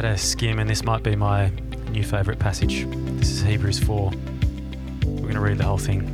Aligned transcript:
Had 0.00 0.12
a 0.12 0.16
skim, 0.16 0.58
and 0.58 0.70
this 0.70 0.82
might 0.82 1.02
be 1.02 1.14
my 1.14 1.50
new 1.90 2.02
favourite 2.02 2.38
passage. 2.38 2.86
This 3.18 3.28
is 3.28 3.42
Hebrews 3.42 3.80
4. 3.80 4.10
We're 5.04 5.20
going 5.20 5.34
to 5.34 5.40
read 5.40 5.58
the 5.58 5.64
whole 5.64 5.76
thing. 5.76 6.08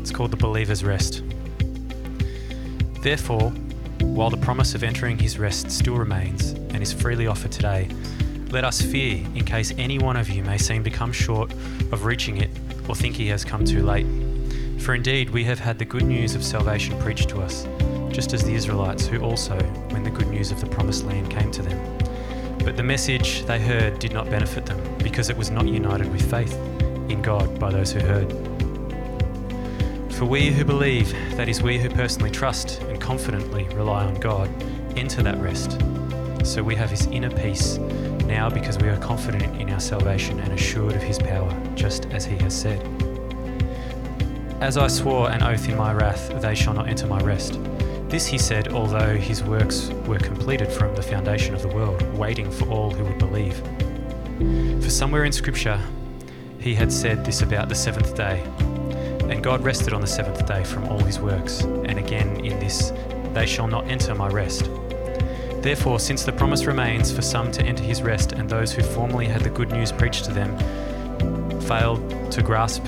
It's 0.00 0.10
called 0.10 0.32
the 0.32 0.36
Believer's 0.36 0.82
Rest. 0.82 1.22
Therefore, 3.04 3.50
while 4.00 4.28
the 4.28 4.38
promise 4.38 4.74
of 4.74 4.82
entering 4.82 5.20
his 5.20 5.38
rest 5.38 5.70
still 5.70 5.94
remains 5.94 6.50
and 6.50 6.82
is 6.82 6.92
freely 6.92 7.28
offered 7.28 7.52
today, 7.52 7.88
let 8.50 8.64
us 8.64 8.82
fear 8.82 9.24
in 9.36 9.44
case 9.44 9.72
any 9.78 10.00
one 10.00 10.16
of 10.16 10.28
you 10.28 10.42
may 10.42 10.58
seem 10.58 10.82
to 10.82 10.90
come 10.90 11.12
short 11.12 11.52
of 11.92 12.04
reaching 12.04 12.38
it 12.38 12.50
or 12.88 12.96
think 12.96 13.14
he 13.14 13.28
has 13.28 13.44
come 13.44 13.64
too 13.64 13.84
late. 13.84 14.06
For 14.82 14.96
indeed, 14.96 15.30
we 15.30 15.44
have 15.44 15.60
had 15.60 15.78
the 15.78 15.84
good 15.84 16.02
news 16.02 16.34
of 16.34 16.42
salvation 16.42 16.98
preached 16.98 17.28
to 17.28 17.40
us 17.40 17.68
just 18.10 18.32
as 18.32 18.42
the 18.42 18.52
Israelites, 18.52 19.06
who 19.06 19.20
also, 19.20 19.56
when 19.98 20.04
the 20.04 20.16
good 20.16 20.28
news 20.28 20.52
of 20.52 20.60
the 20.60 20.66
promised 20.66 21.04
land 21.06 21.28
came 21.28 21.50
to 21.50 21.60
them. 21.60 21.98
But 22.58 22.76
the 22.76 22.84
message 22.84 23.44
they 23.46 23.58
heard 23.58 23.98
did 23.98 24.12
not 24.12 24.30
benefit 24.30 24.64
them, 24.64 24.80
because 24.98 25.28
it 25.28 25.36
was 25.36 25.50
not 25.50 25.66
united 25.66 26.08
with 26.12 26.30
faith 26.30 26.54
in 27.10 27.20
God 27.20 27.58
by 27.58 27.72
those 27.72 27.90
who 27.90 27.98
heard. 27.98 28.30
For 30.12 30.24
we 30.24 30.52
who 30.52 30.64
believe, 30.64 31.10
that 31.36 31.48
is, 31.48 31.62
we 31.62 31.78
who 31.78 31.90
personally 31.90 32.30
trust 32.30 32.80
and 32.82 33.00
confidently 33.00 33.64
rely 33.74 34.04
on 34.04 34.14
God, 34.20 34.48
enter 34.96 35.20
that 35.24 35.38
rest. 35.38 35.80
So 36.44 36.62
we 36.62 36.76
have 36.76 36.90
his 36.90 37.06
inner 37.06 37.30
peace 37.30 37.78
now 38.28 38.48
because 38.48 38.78
we 38.78 38.88
are 38.90 38.98
confident 38.98 39.60
in 39.60 39.68
our 39.70 39.80
salvation 39.80 40.38
and 40.38 40.52
assured 40.52 40.94
of 40.94 41.02
his 41.02 41.18
power, 41.18 41.52
just 41.74 42.06
as 42.06 42.24
he 42.24 42.36
has 42.36 42.56
said. 42.56 42.80
As 44.60 44.76
I 44.76 44.86
swore 44.86 45.28
an 45.28 45.42
oath 45.42 45.68
in 45.68 45.76
my 45.76 45.92
wrath, 45.92 46.40
they 46.40 46.54
shall 46.54 46.74
not 46.74 46.86
enter 46.86 47.08
my 47.08 47.20
rest. 47.20 47.58
This 48.08 48.26
he 48.26 48.38
said, 48.38 48.68
although 48.68 49.16
his 49.16 49.42
works 49.42 49.88
were 50.06 50.18
completed 50.18 50.72
from 50.72 50.94
the 50.94 51.02
foundation 51.02 51.54
of 51.54 51.62
the 51.62 51.68
world, 51.68 52.00
waiting 52.16 52.50
for 52.50 52.66
all 52.68 52.90
who 52.90 53.04
would 53.04 53.18
believe. 53.18 53.62
For 54.82 54.90
somewhere 54.90 55.24
in 55.24 55.32
Scripture, 55.32 55.78
he 56.58 56.74
had 56.74 56.90
said 56.90 57.24
this 57.24 57.42
about 57.42 57.68
the 57.68 57.74
seventh 57.74 58.16
day. 58.16 58.42
And 59.28 59.44
God 59.44 59.62
rested 59.62 59.92
on 59.92 60.00
the 60.00 60.06
seventh 60.06 60.46
day 60.46 60.64
from 60.64 60.88
all 60.88 61.00
his 61.00 61.18
works. 61.18 61.60
And 61.60 61.98
again 61.98 62.44
in 62.44 62.58
this, 62.58 62.92
they 63.34 63.46
shall 63.46 63.68
not 63.68 63.86
enter 63.88 64.14
my 64.14 64.28
rest. 64.28 64.70
Therefore, 65.60 66.00
since 66.00 66.24
the 66.24 66.32
promise 66.32 66.64
remains 66.64 67.12
for 67.12 67.20
some 67.20 67.52
to 67.52 67.62
enter 67.62 67.84
his 67.84 68.00
rest, 68.00 68.32
and 68.32 68.48
those 68.48 68.72
who 68.72 68.82
formerly 68.82 69.26
had 69.26 69.42
the 69.42 69.50
good 69.50 69.70
news 69.70 69.92
preached 69.92 70.24
to 70.24 70.32
them 70.32 70.56
failed 71.62 72.32
to 72.32 72.42
grasp, 72.42 72.84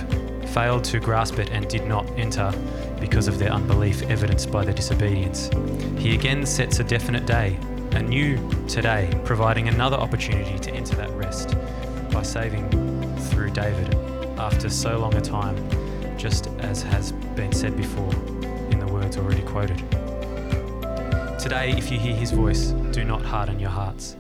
failed 0.46 0.84
to 0.84 0.98
grasp 0.98 1.38
it 1.38 1.50
and 1.50 1.68
did 1.68 1.86
not 1.86 2.08
enter, 2.16 2.50
because 3.11 3.27
of 3.27 3.41
their 3.41 3.50
unbelief 3.50 4.03
evidenced 4.03 4.53
by 4.53 4.64
their 4.64 4.72
disobedience. 4.72 5.50
He 5.98 6.14
again 6.14 6.47
sets 6.47 6.78
a 6.78 6.84
definite 6.84 7.27
day, 7.27 7.58
a 7.91 8.00
new 8.00 8.39
today, 8.69 9.11
providing 9.25 9.67
another 9.67 9.97
opportunity 9.97 10.61
to 10.61 10.70
enter 10.72 10.94
that 10.94 11.11
rest 11.11 11.56
by 12.12 12.22
saving 12.22 12.70
through 13.19 13.50
David 13.50 13.97
after 14.39 14.70
so 14.70 14.97
long 14.97 15.12
a 15.17 15.20
time, 15.20 15.56
just 16.17 16.47
as 16.61 16.83
has 16.83 17.11
been 17.34 17.52
said 17.52 17.77
before 17.77 18.14
in 18.70 18.78
the 18.78 18.86
words 18.86 19.17
already 19.17 19.42
quoted. 19.42 19.78
Today, 21.41 21.74
if 21.77 21.91
you 21.91 21.98
hear 21.98 22.14
his 22.14 22.30
voice, 22.30 22.69
do 22.92 23.02
not 23.02 23.22
harden 23.22 23.58
your 23.58 23.70
hearts. 23.70 24.17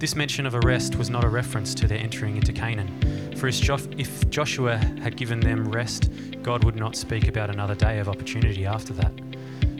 This 0.00 0.16
mention 0.16 0.46
of 0.46 0.54
a 0.54 0.60
rest 0.60 0.96
was 0.96 1.10
not 1.10 1.24
a 1.24 1.28
reference 1.28 1.74
to 1.74 1.86
their 1.86 1.98
entering 1.98 2.36
into 2.36 2.54
Canaan, 2.54 3.36
for 3.36 3.48
if 3.48 4.30
Joshua 4.30 4.78
had 4.78 5.14
given 5.14 5.40
them 5.40 5.70
rest, 5.70 6.10
God 6.42 6.64
would 6.64 6.76
not 6.76 6.96
speak 6.96 7.28
about 7.28 7.50
another 7.50 7.74
day 7.74 7.98
of 7.98 8.08
opportunity 8.08 8.64
after 8.64 8.94
that. 8.94 9.12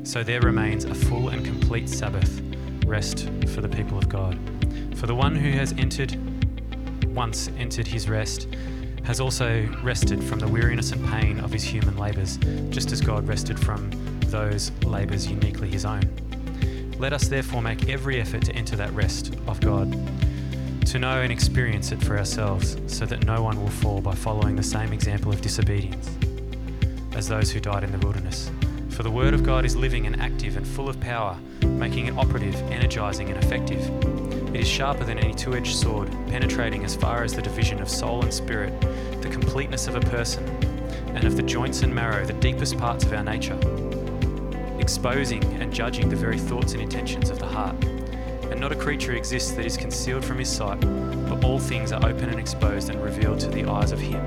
So 0.02 0.22
there 0.22 0.42
remains 0.42 0.84
a 0.84 0.94
full 0.94 1.30
and 1.30 1.42
complete 1.42 1.88
Sabbath 1.88 2.42
rest 2.84 3.30
for 3.46 3.62
the 3.62 3.68
people 3.70 3.96
of 3.96 4.10
God. 4.10 4.38
For 4.96 5.06
the 5.06 5.14
one 5.14 5.34
who 5.34 5.52
has 5.52 5.72
entered, 5.72 6.14
once 7.14 7.48
entered 7.56 7.86
his 7.86 8.06
rest, 8.06 8.46
has 9.04 9.20
also 9.20 9.66
rested 9.82 10.22
from 10.22 10.38
the 10.38 10.48
weariness 10.48 10.92
and 10.92 11.02
pain 11.08 11.40
of 11.40 11.50
his 11.50 11.64
human 11.64 11.96
labours, 11.96 12.36
just 12.68 12.92
as 12.92 13.00
God 13.00 13.26
rested 13.26 13.58
from 13.58 13.90
those 14.26 14.70
labours 14.84 15.26
uniquely 15.26 15.70
his 15.70 15.86
own. 15.86 16.02
Let 17.00 17.14
us 17.14 17.28
therefore 17.28 17.62
make 17.62 17.88
every 17.88 18.20
effort 18.20 18.44
to 18.44 18.52
enter 18.54 18.76
that 18.76 18.92
rest 18.92 19.34
of 19.46 19.58
God, 19.62 19.90
to 20.84 20.98
know 20.98 21.22
and 21.22 21.32
experience 21.32 21.92
it 21.92 22.04
for 22.04 22.18
ourselves, 22.18 22.76
so 22.88 23.06
that 23.06 23.24
no 23.24 23.42
one 23.42 23.58
will 23.58 23.70
fall 23.70 24.02
by 24.02 24.14
following 24.14 24.54
the 24.54 24.62
same 24.62 24.92
example 24.92 25.32
of 25.32 25.40
disobedience 25.40 26.10
as 27.14 27.26
those 27.26 27.50
who 27.50 27.58
died 27.58 27.84
in 27.84 27.90
the 27.90 27.98
wilderness. 28.00 28.50
For 28.90 29.02
the 29.02 29.10
Word 29.10 29.32
of 29.32 29.42
God 29.42 29.64
is 29.64 29.74
living 29.74 30.04
and 30.04 30.20
active 30.20 30.58
and 30.58 30.68
full 30.68 30.90
of 30.90 31.00
power, 31.00 31.38
making 31.62 32.08
it 32.08 32.18
operative, 32.18 32.54
energizing, 32.70 33.30
and 33.30 33.42
effective. 33.42 33.80
It 34.54 34.60
is 34.60 34.68
sharper 34.68 35.04
than 35.04 35.18
any 35.18 35.32
two 35.32 35.54
edged 35.54 35.76
sword, 35.76 36.10
penetrating 36.28 36.84
as 36.84 36.96
far 36.96 37.24
as 37.24 37.32
the 37.32 37.40
division 37.40 37.80
of 37.80 37.88
soul 37.88 38.20
and 38.20 38.32
spirit, 38.32 38.78
the 39.22 39.30
completeness 39.30 39.88
of 39.88 39.96
a 39.96 40.00
person, 40.00 40.46
and 41.14 41.24
of 41.24 41.38
the 41.38 41.42
joints 41.42 41.80
and 41.80 41.94
marrow, 41.94 42.26
the 42.26 42.34
deepest 42.34 42.76
parts 42.76 43.04
of 43.04 43.12
our 43.14 43.24
nature, 43.24 43.58
exposing 44.90 45.44
and 45.62 45.72
judging 45.72 46.08
the 46.08 46.16
very 46.16 46.36
thoughts 46.36 46.72
and 46.72 46.82
intentions 46.82 47.30
of 47.30 47.38
the 47.38 47.46
heart. 47.46 47.76
And 48.50 48.58
not 48.58 48.72
a 48.72 48.74
creature 48.74 49.12
exists 49.12 49.52
that 49.52 49.64
is 49.64 49.76
concealed 49.76 50.24
from 50.24 50.36
his 50.36 50.48
sight, 50.48 50.80
but 51.28 51.44
all 51.44 51.60
things 51.60 51.92
are 51.92 52.04
open 52.04 52.28
and 52.28 52.40
exposed 52.40 52.90
and 52.90 53.00
revealed 53.00 53.38
to 53.38 53.50
the 53.50 53.70
eyes 53.70 53.92
of 53.92 54.00
him 54.00 54.20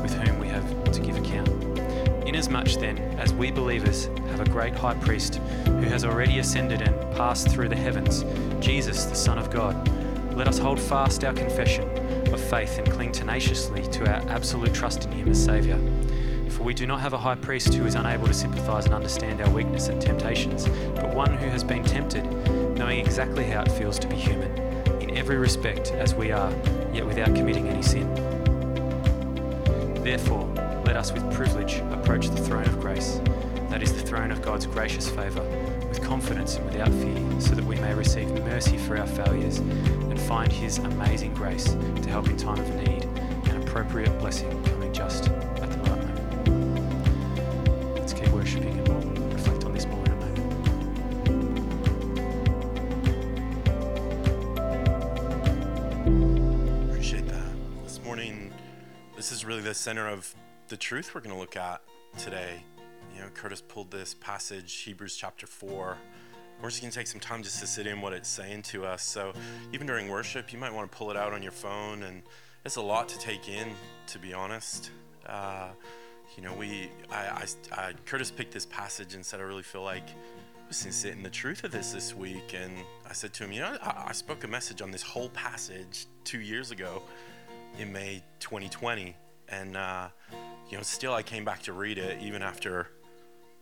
with 0.00 0.14
whom 0.14 0.38
we 0.38 0.46
have 0.46 0.92
to 0.92 1.00
give 1.00 1.16
account. 1.16 1.48
Inasmuch 2.28 2.78
then 2.78 2.96
as 3.18 3.32
we 3.32 3.50
believers 3.50 4.06
have 4.28 4.38
a 4.38 4.44
great 4.44 4.76
high 4.76 4.94
priest 4.94 5.40
who 5.64 5.82
has 5.82 6.04
already 6.04 6.38
ascended 6.38 6.80
and 6.80 6.94
passed 7.16 7.48
through 7.48 7.68
the 7.68 7.74
heavens, 7.74 8.24
Jesus, 8.64 9.06
the 9.06 9.16
Son 9.16 9.36
of 9.36 9.50
God, 9.50 9.74
let 10.36 10.46
us 10.46 10.58
hold 10.58 10.78
fast 10.78 11.24
our 11.24 11.32
confession 11.32 11.88
of 12.32 12.40
faith 12.40 12.78
and 12.78 12.88
cling 12.88 13.10
tenaciously 13.10 13.82
to 13.88 14.08
our 14.08 14.22
absolute 14.30 14.72
trust 14.72 15.06
in 15.06 15.10
Him 15.10 15.28
as 15.28 15.44
Saviour. 15.44 15.80
For 16.54 16.62
we 16.62 16.72
do 16.72 16.86
not 16.86 17.00
have 17.00 17.14
a 17.14 17.18
high 17.18 17.34
priest 17.34 17.74
who 17.74 17.84
is 17.84 17.96
unable 17.96 18.28
to 18.28 18.32
sympathise 18.32 18.84
and 18.84 18.94
understand 18.94 19.40
our 19.40 19.50
weakness 19.50 19.88
and 19.88 20.00
temptations, 20.00 20.68
but 20.94 21.12
one 21.12 21.36
who 21.36 21.48
has 21.48 21.64
been 21.64 21.82
tempted, 21.82 22.24
knowing 22.78 23.00
exactly 23.00 23.44
how 23.44 23.62
it 23.62 23.72
feels 23.72 23.98
to 23.98 24.06
be 24.06 24.14
human, 24.14 24.56
in 25.02 25.16
every 25.16 25.36
respect 25.36 25.90
as 25.90 26.14
we 26.14 26.30
are, 26.30 26.52
yet 26.92 27.04
without 27.04 27.34
committing 27.34 27.66
any 27.66 27.82
sin. 27.82 28.08
Therefore, 30.04 30.44
let 30.86 30.96
us 30.96 31.10
with 31.12 31.28
privilege 31.34 31.78
approach 31.90 32.28
the 32.28 32.40
throne 32.40 32.66
of 32.66 32.80
grace, 32.80 33.20
that 33.68 33.82
is 33.82 33.92
the 33.92 34.02
throne 34.02 34.30
of 34.30 34.40
God's 34.40 34.66
gracious 34.66 35.10
favour, 35.10 35.42
with 35.88 36.04
confidence 36.04 36.54
and 36.54 36.66
without 36.66 36.90
fear, 36.90 37.40
so 37.40 37.56
that 37.56 37.64
we 37.64 37.74
may 37.76 37.94
receive 37.94 38.30
mercy 38.44 38.78
for 38.78 38.96
our 38.96 39.08
failures 39.08 39.58
and 39.58 40.20
find 40.20 40.52
His 40.52 40.78
amazing 40.78 41.34
grace 41.34 41.64
to 41.64 42.08
help 42.08 42.28
in 42.28 42.36
time 42.36 42.60
of 42.60 42.74
need 42.76 43.02
and 43.48 43.64
appropriate 43.64 44.16
blessing 44.20 44.62
coming 44.62 44.92
just 44.92 45.30
really 59.54 59.68
the 59.68 59.74
center 59.74 60.08
of 60.08 60.34
the 60.66 60.76
truth 60.76 61.14
we're 61.14 61.20
going 61.20 61.32
to 61.32 61.38
look 61.38 61.54
at 61.56 61.80
today. 62.18 62.64
You 63.14 63.20
know, 63.20 63.28
Curtis 63.34 63.60
pulled 63.60 63.88
this 63.88 64.12
passage, 64.12 64.74
Hebrews 64.80 65.14
chapter 65.14 65.46
4. 65.46 65.96
We're 66.60 66.70
just 66.70 66.82
going 66.82 66.90
to 66.90 66.98
take 66.98 67.06
some 67.06 67.20
time 67.20 67.44
just 67.44 67.60
to 67.60 67.66
sit 67.68 67.86
in 67.86 68.00
what 68.00 68.12
it's 68.12 68.28
saying 68.28 68.62
to 68.62 68.84
us. 68.84 69.04
So, 69.04 69.32
even 69.72 69.86
during 69.86 70.08
worship, 70.08 70.52
you 70.52 70.58
might 70.58 70.74
want 70.74 70.90
to 70.90 70.98
pull 70.98 71.12
it 71.12 71.16
out 71.16 71.32
on 71.32 71.40
your 71.40 71.52
phone, 71.52 72.02
and 72.02 72.22
it's 72.64 72.74
a 72.74 72.82
lot 72.82 73.08
to 73.10 73.18
take 73.20 73.48
in, 73.48 73.68
to 74.08 74.18
be 74.18 74.34
honest. 74.34 74.90
Uh, 75.24 75.68
you 76.36 76.42
know, 76.42 76.52
we, 76.54 76.90
I, 77.12 77.16
I, 77.16 77.44
I, 77.80 77.92
Curtis 78.06 78.32
picked 78.32 78.52
this 78.52 78.66
passage 78.66 79.14
and 79.14 79.24
said, 79.24 79.38
I 79.38 79.44
really 79.44 79.62
feel 79.62 79.84
like 79.84 80.08
to 80.68 80.74
sit 80.74 81.12
in 81.12 81.22
the 81.22 81.30
truth 81.30 81.62
of 81.62 81.70
this 81.70 81.92
this 81.92 82.12
week. 82.12 82.56
And 82.60 82.72
I 83.08 83.12
said 83.12 83.32
to 83.34 83.44
him, 83.44 83.52
You 83.52 83.60
know, 83.60 83.78
I, 83.80 84.06
I 84.08 84.12
spoke 84.12 84.42
a 84.42 84.48
message 84.48 84.82
on 84.82 84.90
this 84.90 85.02
whole 85.02 85.28
passage 85.28 86.06
two 86.24 86.40
years 86.40 86.72
ago 86.72 87.02
in 87.78 87.92
May 87.92 88.20
2020. 88.40 89.14
And, 89.48 89.76
uh, 89.76 90.08
you 90.70 90.76
know, 90.76 90.82
still 90.82 91.14
I 91.14 91.22
came 91.22 91.44
back 91.44 91.62
to 91.64 91.72
read 91.72 91.98
it 91.98 92.20
even 92.22 92.42
after 92.42 92.88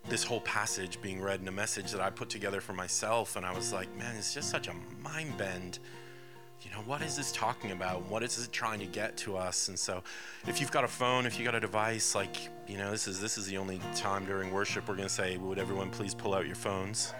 this 0.09 0.25
whole 0.25 0.41
passage 0.41 1.01
being 1.01 1.21
read 1.21 1.41
in 1.41 1.49
a 1.49 1.53
message 1.53 1.93
that 1.93 2.01
I 2.01 2.11
put 2.11 2.29
together 2.29 2.61
for 2.61 2.73
myself. 2.73 3.37
And 3.37 3.47
I 3.47 3.53
was 3.55 3.73
like, 3.73 3.95
man, 3.97 4.17
it's 4.17 4.35
just 4.35 4.51
such 4.51 4.69
a 4.69 4.75
mind 5.03 5.37
bend. 5.37 5.79
You 6.63 6.71
know, 6.71 6.83
what 6.87 7.03
is 7.03 7.17
this 7.17 7.33
talking 7.33 7.73
about? 7.73 8.09
What 8.09 8.23
is 8.23 8.39
it 8.39 8.53
trying 8.53 8.79
to 8.81 8.87
get 8.87 9.17
to 9.19 9.37
us? 9.37 9.67
And 9.67 9.77
so, 9.77 10.01
if 10.47 10.61
you've 10.61 10.71
got 10.71 10.85
a 10.85 10.89
phone, 10.89 11.27
if 11.27 11.37
you've 11.37 11.45
got 11.45 11.57
a 11.57 11.61
device, 11.61 12.15
like, 12.15 12.37
you 12.69 12.79
know, 12.79 12.93
this 12.93 13.09
is 13.09 13.21
this 13.21 13.37
is 13.37 13.47
the 13.47 13.59
only 13.59 13.81
time 13.97 14.25
during 14.27 14.53
worship 14.53 14.89
we're 14.89 14.95
going 14.95 15.09
to 15.09 15.13
say, 15.13 15.37
would 15.39 15.59
everyone 15.59 15.91
please 15.91 16.15
pull 16.15 16.35
out 16.35 16.47
your 16.47 16.55
phones? 16.55 17.15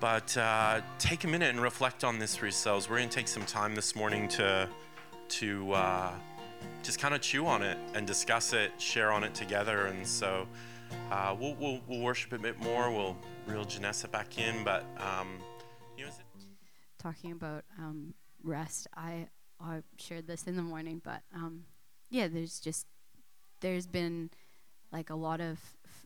But 0.00 0.34
uh, 0.36 0.80
take 0.98 1.24
a 1.24 1.28
minute 1.28 1.50
and 1.50 1.60
reflect 1.60 2.04
on 2.04 2.18
this 2.18 2.36
for 2.36 2.46
yourselves. 2.46 2.88
We're 2.88 2.98
going 2.98 3.10
to 3.10 3.14
take 3.14 3.28
some 3.28 3.44
time 3.44 3.74
this 3.74 3.94
morning 3.94 4.28
to 4.28 4.68
to 5.28 5.72
uh, 5.72 6.12
just 6.82 6.98
kind 6.98 7.14
of 7.14 7.20
chew 7.20 7.46
on 7.46 7.62
it 7.62 7.78
and 7.94 8.06
discuss 8.06 8.52
it, 8.52 8.72
share 8.80 9.12
on 9.12 9.24
it 9.24 9.34
together. 9.34 9.86
And 9.86 10.06
so 10.06 10.46
uh, 11.10 11.34
we'll, 11.38 11.54
we'll, 11.54 11.80
we'll, 11.86 12.00
worship 12.00 12.32
a 12.32 12.38
bit 12.38 12.60
more. 12.60 12.90
We'll 12.90 13.16
reel 13.46 13.64
Janessa 13.64 14.10
back 14.10 14.38
in. 14.38 14.64
But, 14.64 14.84
um, 14.98 15.38
you 15.96 16.04
know, 16.04 16.10
talking 16.98 17.32
about 17.32 17.64
um, 17.78 18.14
rest, 18.42 18.86
I 18.94 19.28
I 19.60 19.82
shared 19.98 20.26
this 20.26 20.44
in 20.44 20.56
the 20.56 20.62
morning, 20.62 21.00
but 21.02 21.22
um, 21.34 21.64
yeah, 22.10 22.28
there's 22.28 22.60
just 22.60 22.86
there's 23.60 23.86
been 23.86 24.30
like 24.92 25.10
a 25.10 25.14
lot 25.14 25.40
of 25.40 25.58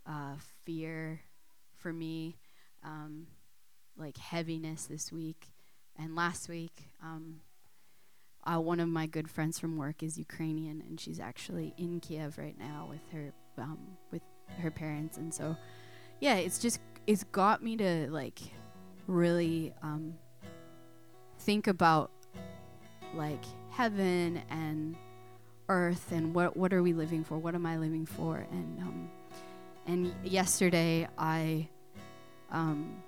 uh, 0.06 0.35
fear 0.65 1.21
for 1.77 1.93
me, 1.93 2.37
um, 2.85 3.27
like 3.97 4.17
heaviness 4.17 4.87
this 4.87 5.13
week 5.13 5.49
and 5.99 6.15
last 6.15 6.49
week. 6.49 6.91
Um, 7.03 7.41
uh, 8.45 8.59
one 8.59 8.81
of 8.81 8.89
my 8.89 9.07
good 9.07 9.31
friends 9.31 9.59
from 9.59 9.77
work 9.77 10.03
is 10.03 10.19
Ukrainian, 10.19 10.83
and 10.89 10.99
she's 10.99 11.21
actually 11.21 11.75
in 11.77 12.01
Kiev 12.01 12.39
right 12.39 12.59
now 12.59 12.87
with 12.89 13.03
her 13.13 13.33
um, 13.59 13.79
with 14.11 14.23
her 14.59 14.71
parents, 14.71 15.19
and 15.19 15.33
so 15.33 15.57
yeah, 16.21 16.37
it's 16.37 16.59
just 16.59 16.81
it's 17.07 17.25
got 17.25 17.63
me 17.63 17.77
to 17.77 18.09
like 18.11 18.41
really 19.07 19.73
um, 19.83 20.15
think 21.39 21.67
about 21.67 22.11
like 23.15 23.45
heaven 23.71 24.43
and 24.51 24.97
earth 25.69 26.13
and 26.13 26.35
what 26.35 26.57
what 26.57 26.73
are 26.73 26.83
we 26.83 26.93
living 26.93 27.25
for? 27.25 27.39
What 27.39 27.55
am 27.55 27.67
I 27.67 27.79
living 27.79 28.07
for? 28.07 28.47
And 28.51 28.79
um, 28.81 29.11
and 29.87 30.15
yesterday 30.25 31.09
I 31.19 31.69
um, 32.51 33.03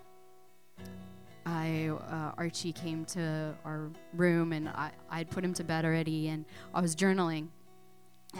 I 1.52 1.90
uh, 2.10 2.32
Archie 2.38 2.72
came 2.72 3.04
to 3.06 3.54
our 3.64 3.90
room 4.14 4.52
and 4.52 4.68
I 4.68 4.90
I'd 5.10 5.30
put 5.30 5.44
him 5.44 5.52
to 5.54 5.64
bed 5.64 5.84
already 5.84 6.28
and 6.28 6.44
I 6.74 6.80
was 6.80 6.96
journaling. 6.96 7.48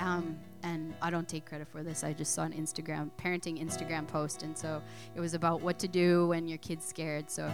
Um, 0.01 0.39
and 0.63 0.95
I 1.03 1.11
don't 1.11 1.29
take 1.29 1.45
credit 1.45 1.69
for 1.69 1.83
this. 1.83 2.03
I 2.03 2.15
just 2.15 2.35
saw 2.35 2.45
an 2.45 2.55
Instagram 2.55 3.11
parenting 3.23 3.63
Instagram 3.63 4.09
post, 4.09 4.43
and 4.43 4.57
so 4.57 4.81
it 5.15 5.21
was 5.21 5.35
about 5.35 5.61
what 5.61 5.79
to 5.81 5.89
do 5.89 6.29
when 6.29 6.49
your 6.49 6.57
kid's 6.57 6.87
scared. 6.87 7.31
So, 7.31 7.53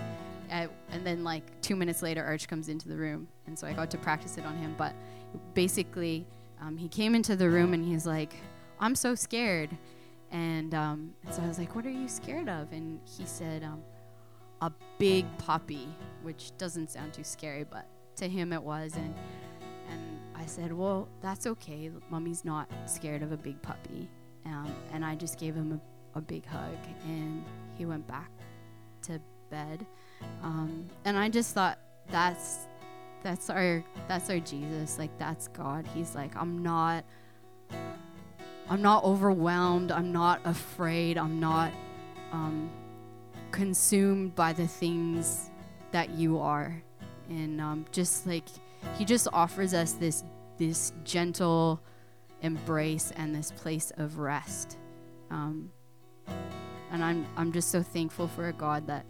I, 0.48 0.68
and 0.92 1.04
then 1.04 1.24
like 1.24 1.42
two 1.62 1.74
minutes 1.74 2.00
later, 2.00 2.24
Arch 2.24 2.46
comes 2.46 2.68
into 2.68 2.88
the 2.88 2.96
room, 2.96 3.26
and 3.48 3.58
so 3.58 3.66
I 3.66 3.72
got 3.72 3.90
to 3.90 3.98
practice 3.98 4.38
it 4.38 4.46
on 4.46 4.56
him. 4.56 4.76
But 4.78 4.94
basically, 5.54 6.26
um, 6.60 6.76
he 6.76 6.88
came 6.88 7.16
into 7.16 7.34
the 7.34 7.50
room 7.50 7.74
and 7.74 7.84
he's 7.84 8.06
like, 8.06 8.36
"I'm 8.78 8.94
so 8.94 9.16
scared," 9.16 9.70
and, 10.30 10.72
um, 10.74 11.14
so 11.32 11.42
I 11.42 11.48
was 11.48 11.58
like, 11.58 11.74
"What 11.74 11.86
are 11.86 11.90
you 11.90 12.06
scared 12.06 12.48
of?" 12.48 12.72
And 12.72 13.00
he 13.04 13.26
said, 13.26 13.64
um, 13.64 13.82
"A 14.60 14.72
big 14.98 15.26
puppy," 15.38 15.88
which 16.22 16.56
doesn't 16.58 16.90
sound 16.90 17.12
too 17.14 17.24
scary, 17.24 17.64
but 17.64 17.86
to 18.16 18.28
him 18.28 18.52
it 18.52 18.62
was, 18.62 18.96
and 18.96 19.14
and 19.90 20.18
I 20.34 20.46
said, 20.46 20.72
Well, 20.72 21.08
that's 21.20 21.46
okay. 21.46 21.90
Mommy's 22.10 22.44
not 22.44 22.70
scared 22.86 23.22
of 23.22 23.32
a 23.32 23.36
big 23.36 23.60
puppy. 23.62 24.08
Um, 24.46 24.72
and 24.92 25.04
I 25.04 25.14
just 25.14 25.38
gave 25.38 25.54
him 25.54 25.80
a, 26.14 26.18
a, 26.18 26.22
big 26.22 26.46
hug, 26.46 26.76
and 27.06 27.44
he 27.76 27.84
went 27.84 28.06
back 28.06 28.30
to 29.02 29.20
bed. 29.50 29.84
Um, 30.42 30.86
and 31.04 31.18
I 31.18 31.28
just 31.28 31.54
thought, 31.54 31.78
that's 32.10 32.66
that's 33.22 33.50
our 33.50 33.84
that's 34.06 34.30
our 34.30 34.38
Jesus. 34.38 34.98
Like 34.98 35.16
that's 35.18 35.48
God. 35.48 35.86
He's 35.94 36.14
like, 36.14 36.34
I'm 36.36 36.62
not 36.62 37.04
I'm 38.70 38.80
not 38.80 39.04
overwhelmed. 39.04 39.92
I'm 39.92 40.12
not 40.12 40.40
afraid. 40.44 41.18
I'm 41.18 41.40
not 41.40 41.72
um, 42.32 42.70
consumed 43.50 44.34
by 44.34 44.52
the 44.52 44.66
things 44.66 45.50
that 45.92 46.10
you 46.10 46.38
are. 46.38 46.82
And 47.28 47.60
um, 47.60 47.86
just 47.92 48.26
like 48.26 48.44
he 48.96 49.04
just 49.04 49.28
offers 49.32 49.74
us 49.74 49.92
this 49.92 50.24
this 50.56 50.92
gentle 51.04 51.80
embrace 52.42 53.12
and 53.16 53.34
this 53.34 53.50
place 53.52 53.92
of 53.96 54.18
rest. 54.18 54.78
Um, 55.30 55.70
and 56.90 57.04
I'm 57.04 57.26
I'm 57.36 57.52
just 57.52 57.70
so 57.70 57.82
thankful 57.82 58.28
for 58.28 58.48
a 58.48 58.52
God 58.52 58.86
that 58.86 59.04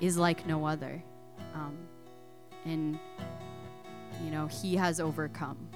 is 0.00 0.16
like 0.16 0.46
no 0.46 0.64
other. 0.64 1.02
Um, 1.54 1.76
and 2.64 2.98
you 4.24 4.30
know, 4.30 4.46
he 4.46 4.76
has 4.76 5.00
overcome. 5.00 5.68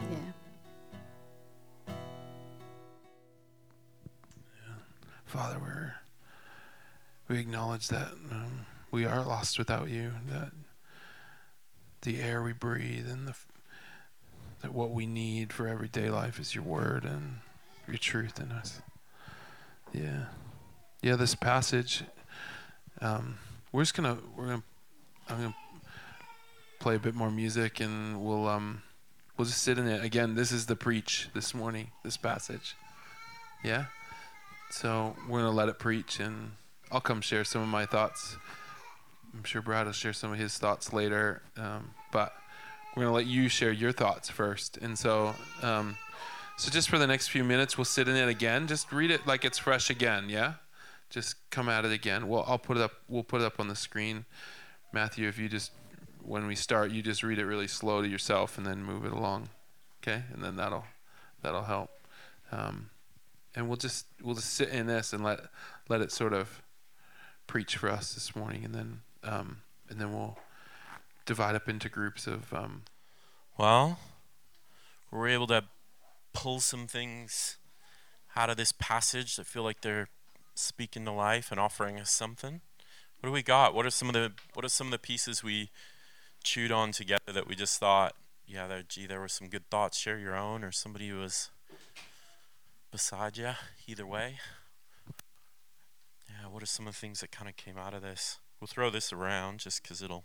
Yeah. 0.00 1.92
Father, 5.24 5.58
we're 5.60 5.94
we 7.28 7.38
acknowledge 7.38 7.88
that 7.88 8.12
um, 8.30 8.66
we 8.90 9.04
are 9.04 9.22
lost 9.22 9.58
without 9.58 9.88
you. 9.88 10.12
That 10.28 10.52
the 12.02 12.20
air 12.20 12.42
we 12.42 12.52
breathe 12.52 13.08
and 13.08 13.26
the 13.28 13.34
that 14.62 14.72
what 14.72 14.90
we 14.90 15.06
need 15.06 15.52
for 15.52 15.68
everyday 15.68 16.10
life 16.10 16.40
is 16.40 16.54
your 16.54 16.64
word 16.64 17.04
and 17.04 17.38
your 17.86 17.98
truth 17.98 18.40
in 18.40 18.50
us. 18.50 18.80
Yeah, 19.92 20.26
yeah. 21.02 21.16
This 21.16 21.34
passage, 21.34 22.02
um, 23.00 23.38
we're 23.72 23.82
just 23.82 23.94
gonna 23.94 24.18
we're 24.36 24.46
gonna 24.46 24.62
I'm 25.28 25.36
gonna 25.36 25.54
play 26.80 26.96
a 26.96 26.98
bit 26.98 27.14
more 27.14 27.30
music 27.30 27.80
and 27.80 28.24
we'll 28.24 28.48
um 28.48 28.82
we'll 29.36 29.46
just 29.46 29.62
sit 29.62 29.78
in 29.78 29.86
it 29.86 30.04
again. 30.04 30.34
This 30.34 30.50
is 30.50 30.66
the 30.66 30.76
preach 30.76 31.28
this 31.34 31.54
morning. 31.54 31.90
This 32.02 32.16
passage. 32.16 32.74
Yeah. 33.62 33.86
So 34.70 35.16
we're 35.28 35.40
gonna 35.40 35.52
let 35.52 35.68
it 35.68 35.78
preach 35.78 36.20
and 36.20 36.52
I'll 36.90 37.00
come 37.00 37.20
share 37.20 37.44
some 37.44 37.62
of 37.62 37.68
my 37.68 37.86
thoughts 37.86 38.36
I'm 39.34 39.44
sure 39.44 39.62
Brad 39.62 39.86
will 39.86 39.92
share 39.92 40.12
some 40.12 40.32
of 40.32 40.38
his 40.38 40.58
thoughts 40.58 40.92
later, 40.92 41.42
um, 41.56 41.92
but 42.12 42.32
we're 42.94 43.02
going 43.02 43.12
to 43.12 43.14
let 43.14 43.26
you 43.26 43.48
share 43.48 43.72
your 43.72 43.92
thoughts 43.92 44.28
first. 44.30 44.78
And 44.78 44.98
so, 44.98 45.34
um, 45.62 45.96
so 46.56 46.70
just 46.70 46.88
for 46.88 46.98
the 46.98 47.06
next 47.06 47.28
few 47.28 47.44
minutes, 47.44 47.76
we'll 47.76 47.84
sit 47.84 48.08
in 48.08 48.16
it 48.16 48.28
again. 48.28 48.66
Just 48.66 48.90
read 48.90 49.10
it 49.10 49.26
like 49.26 49.44
it's 49.44 49.58
fresh 49.58 49.90
again. 49.90 50.28
Yeah, 50.28 50.54
just 51.10 51.36
come 51.50 51.68
at 51.68 51.84
it 51.84 51.92
again. 51.92 52.28
Well, 52.28 52.44
I'll 52.48 52.58
put 52.58 52.76
it 52.76 52.82
up. 52.82 52.92
We'll 53.08 53.22
put 53.22 53.42
it 53.42 53.44
up 53.44 53.60
on 53.60 53.68
the 53.68 53.76
screen. 53.76 54.24
Matthew, 54.92 55.28
if 55.28 55.38
you 55.38 55.48
just 55.48 55.72
when 56.24 56.46
we 56.46 56.54
start, 56.54 56.90
you 56.90 57.02
just 57.02 57.22
read 57.22 57.38
it 57.38 57.46
really 57.46 57.68
slow 57.68 58.02
to 58.02 58.08
yourself 58.08 58.58
and 58.58 58.66
then 58.66 58.82
move 58.82 59.04
it 59.04 59.12
along. 59.12 59.50
Okay, 60.02 60.22
and 60.32 60.42
then 60.42 60.56
that'll 60.56 60.84
that'll 61.42 61.64
help. 61.64 61.90
Um, 62.50 62.90
and 63.54 63.68
we'll 63.68 63.76
just 63.76 64.06
we'll 64.22 64.34
just 64.34 64.54
sit 64.54 64.70
in 64.70 64.86
this 64.86 65.12
and 65.12 65.22
let 65.22 65.40
let 65.88 66.00
it 66.00 66.10
sort 66.10 66.32
of 66.32 66.62
preach 67.48 67.76
for 67.76 67.90
us 67.90 68.14
this 68.14 68.36
morning, 68.36 68.64
and 68.64 68.74
then 68.74 69.00
um, 69.24 69.62
and 69.90 70.00
then 70.00 70.12
we'll 70.12 70.38
divide 71.26 71.56
up 71.56 71.68
into 71.68 71.88
groups 71.88 72.28
of. 72.28 72.54
Um, 72.54 72.82
well, 73.58 73.98
we're 75.10 75.28
able 75.28 75.48
to 75.48 75.64
pull 76.32 76.60
some 76.60 76.86
things 76.86 77.56
out 78.36 78.50
of 78.50 78.56
this 78.56 78.70
passage 78.70 79.34
that 79.34 79.46
feel 79.46 79.64
like 79.64 79.80
they're 79.80 80.08
speaking 80.54 81.04
to 81.06 81.10
life 81.10 81.50
and 81.50 81.58
offering 81.58 81.98
us 81.98 82.10
something. 82.10 82.60
What 83.18 83.30
do 83.30 83.32
we 83.32 83.42
got? 83.42 83.74
What 83.74 83.84
are 83.84 83.90
some 83.90 84.08
of 84.08 84.14
the 84.14 84.32
What 84.54 84.64
are 84.64 84.68
some 84.68 84.86
of 84.86 84.90
the 84.92 84.98
pieces 84.98 85.42
we 85.42 85.70
chewed 86.44 86.70
on 86.70 86.92
together 86.92 87.32
that 87.32 87.48
we 87.48 87.56
just 87.56 87.80
thought, 87.80 88.14
yeah, 88.46 88.68
there, 88.68 88.82
gee, 88.86 89.06
there 89.06 89.18
were 89.18 89.28
some 89.28 89.48
good 89.48 89.68
thoughts. 89.70 89.98
Share 89.98 90.18
your 90.18 90.36
own, 90.36 90.62
or 90.62 90.70
somebody 90.70 91.08
who 91.08 91.18
was 91.18 91.50
beside 92.92 93.36
you. 93.36 93.50
Either 93.88 94.06
way. 94.06 94.36
Yeah, 96.38 96.48
what 96.48 96.62
are 96.62 96.66
some 96.66 96.86
of 96.86 96.94
the 96.94 96.98
things 96.98 97.20
that 97.20 97.32
kind 97.32 97.48
of 97.48 97.56
came 97.56 97.76
out 97.76 97.94
of 97.94 98.02
this? 98.02 98.38
We'll 98.60 98.68
throw 98.68 98.90
this 98.90 99.12
around 99.12 99.58
just 99.60 99.82
because 99.82 100.02
it'll 100.02 100.24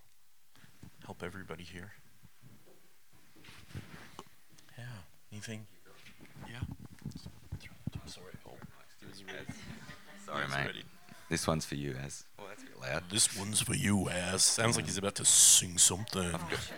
help 1.06 1.24
everybody 1.24 1.64
here. 1.64 1.94
Yeah. 4.78 4.86
Anything? 5.32 5.66
Yeah. 6.48 6.60
Sorry. 8.06 8.26
Oh, 8.48 8.52
Sorry, 10.26 10.48
mate. 10.50 10.68
Ready. 10.68 10.84
This 11.30 11.48
one's 11.48 11.66
for 11.66 11.76
you, 11.76 11.96
Az. 12.04 12.26
Oh, 12.38 12.44
that's 12.48 12.62
a 12.62 12.66
bit 12.66 12.80
loud. 12.80 13.04
This 13.10 13.38
one's 13.38 13.60
for 13.62 13.74
you, 13.74 14.10
Az. 14.10 14.44
Sounds 14.44 14.76
like 14.76 14.86
he's 14.86 14.98
about 14.98 15.16
to 15.16 15.26
sing 15.26 15.78
something. 15.78 16.32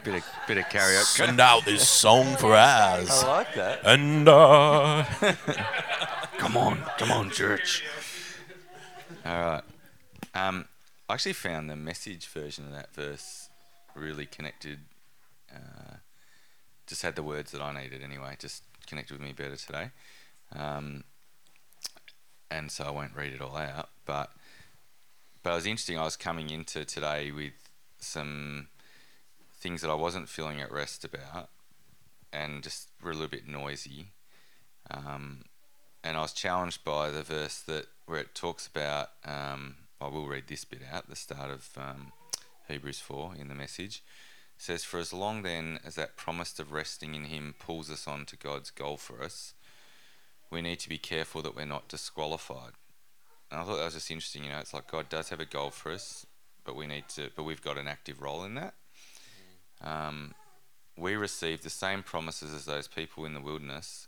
Bit 0.03 0.15
of, 0.15 0.25
bit 0.47 0.57
of 0.57 0.63
karaoke. 0.65 1.03
Send 1.03 1.41
out 1.41 1.65
this 1.65 1.89
song 1.89 2.37
for 2.37 2.53
Az. 2.55 3.23
I 3.23 3.27
like 3.27 3.53
that. 3.55 3.79
And, 3.83 4.29
uh... 4.29 5.03
come 6.37 6.55
on, 6.55 6.77
come 6.97 7.11
on, 7.11 7.31
church. 7.31 7.83
All 9.25 9.41
right. 9.41 9.63
Um, 10.35 10.65
I 11.09 11.15
actually 11.15 11.33
found 11.33 11.67
the 11.67 11.75
message 11.75 12.27
version 12.27 12.65
of 12.65 12.73
that 12.73 12.93
verse 12.93 13.49
really 13.95 14.27
connected. 14.27 14.79
Uh, 15.51 15.95
just 16.85 17.01
had 17.01 17.15
the 17.15 17.23
words 17.23 17.51
that 17.51 17.61
I 17.61 17.73
needed 17.73 18.03
anyway. 18.03 18.35
Just 18.37 18.61
connected 18.85 19.13
with 19.13 19.21
me 19.21 19.33
better 19.33 19.55
today. 19.55 19.89
Um, 20.55 21.05
and 22.51 22.71
so 22.71 22.83
I 22.83 22.91
won't 22.91 23.15
read 23.15 23.33
it 23.33 23.41
all 23.41 23.57
out. 23.57 23.89
But 24.05 24.31
but 25.41 25.51
it 25.51 25.55
was 25.55 25.65
interesting. 25.65 25.97
I 25.97 26.03
was 26.03 26.17
coming 26.17 26.51
into 26.51 26.85
today 26.85 27.31
with 27.31 27.53
some 27.97 28.67
things 29.55 29.81
that 29.81 29.89
I 29.89 29.95
wasn't 29.95 30.29
feeling 30.29 30.61
at 30.61 30.71
rest 30.71 31.03
about, 31.03 31.49
and 32.31 32.61
just 32.61 32.89
were 33.01 33.09
a 33.09 33.15
little 33.15 33.27
bit 33.27 33.47
noisy. 33.47 34.11
Um, 34.91 35.45
and 36.05 36.15
I 36.15 36.21
was 36.21 36.33
challenged 36.33 36.83
by 36.83 37.09
the 37.09 37.23
verse 37.23 37.59
that 37.61 37.87
where 38.05 38.19
it 38.19 38.35
talks 38.35 38.67
about 38.67 39.09
um, 39.25 39.75
I 39.99 40.07
will 40.07 40.27
read 40.27 40.43
this 40.47 40.63
bit 40.63 40.81
out, 40.93 41.09
the 41.09 41.15
start 41.15 41.49
of 41.49 41.69
um, 41.75 42.11
Hebrews 42.67 42.99
4 42.99 43.33
in 43.39 43.47
the 43.47 43.55
message. 43.55 44.03
It 44.55 44.61
says, 44.61 44.83
For 44.83 44.99
as 44.99 45.11
long 45.11 45.41
then 45.41 45.79
as 45.83 45.95
that 45.95 46.15
promise 46.15 46.59
of 46.59 46.71
resting 46.71 47.15
in 47.15 47.25
Him 47.25 47.55
pulls 47.57 47.89
us 47.89 48.07
on 48.07 48.25
to 48.27 48.37
God's 48.37 48.69
goal 48.69 48.97
for 48.97 49.23
us, 49.23 49.55
we 50.51 50.61
need 50.61 50.79
to 50.81 50.89
be 50.89 50.99
careful 50.99 51.41
that 51.41 51.55
we're 51.55 51.65
not 51.65 51.87
disqualified. 51.87 52.73
And 53.49 53.59
I 53.59 53.63
thought 53.63 53.77
that 53.77 53.85
was 53.85 53.95
just 53.95 54.11
interesting, 54.11 54.43
you 54.43 54.51
know, 54.51 54.59
it's 54.59 54.75
like 54.75 54.91
God 54.91 55.09
does 55.09 55.29
have 55.29 55.39
a 55.39 55.45
goal 55.45 55.71
for 55.71 55.91
us, 55.91 56.27
but 56.65 56.75
we 56.75 56.85
need 56.85 57.09
to, 57.15 57.31
but 57.35 57.43
we've 57.43 57.63
got 57.63 57.79
an 57.79 57.87
active 57.87 58.21
role 58.21 58.43
in 58.43 58.53
that. 58.53 58.75
Um, 59.81 60.35
we 60.95 61.15
receive 61.15 61.63
the 61.63 61.69
same 61.71 62.03
promises 62.03 62.53
as 62.53 62.65
those 62.65 62.87
people 62.87 63.25
in 63.25 63.33
the 63.33 63.41
wilderness, 63.41 64.07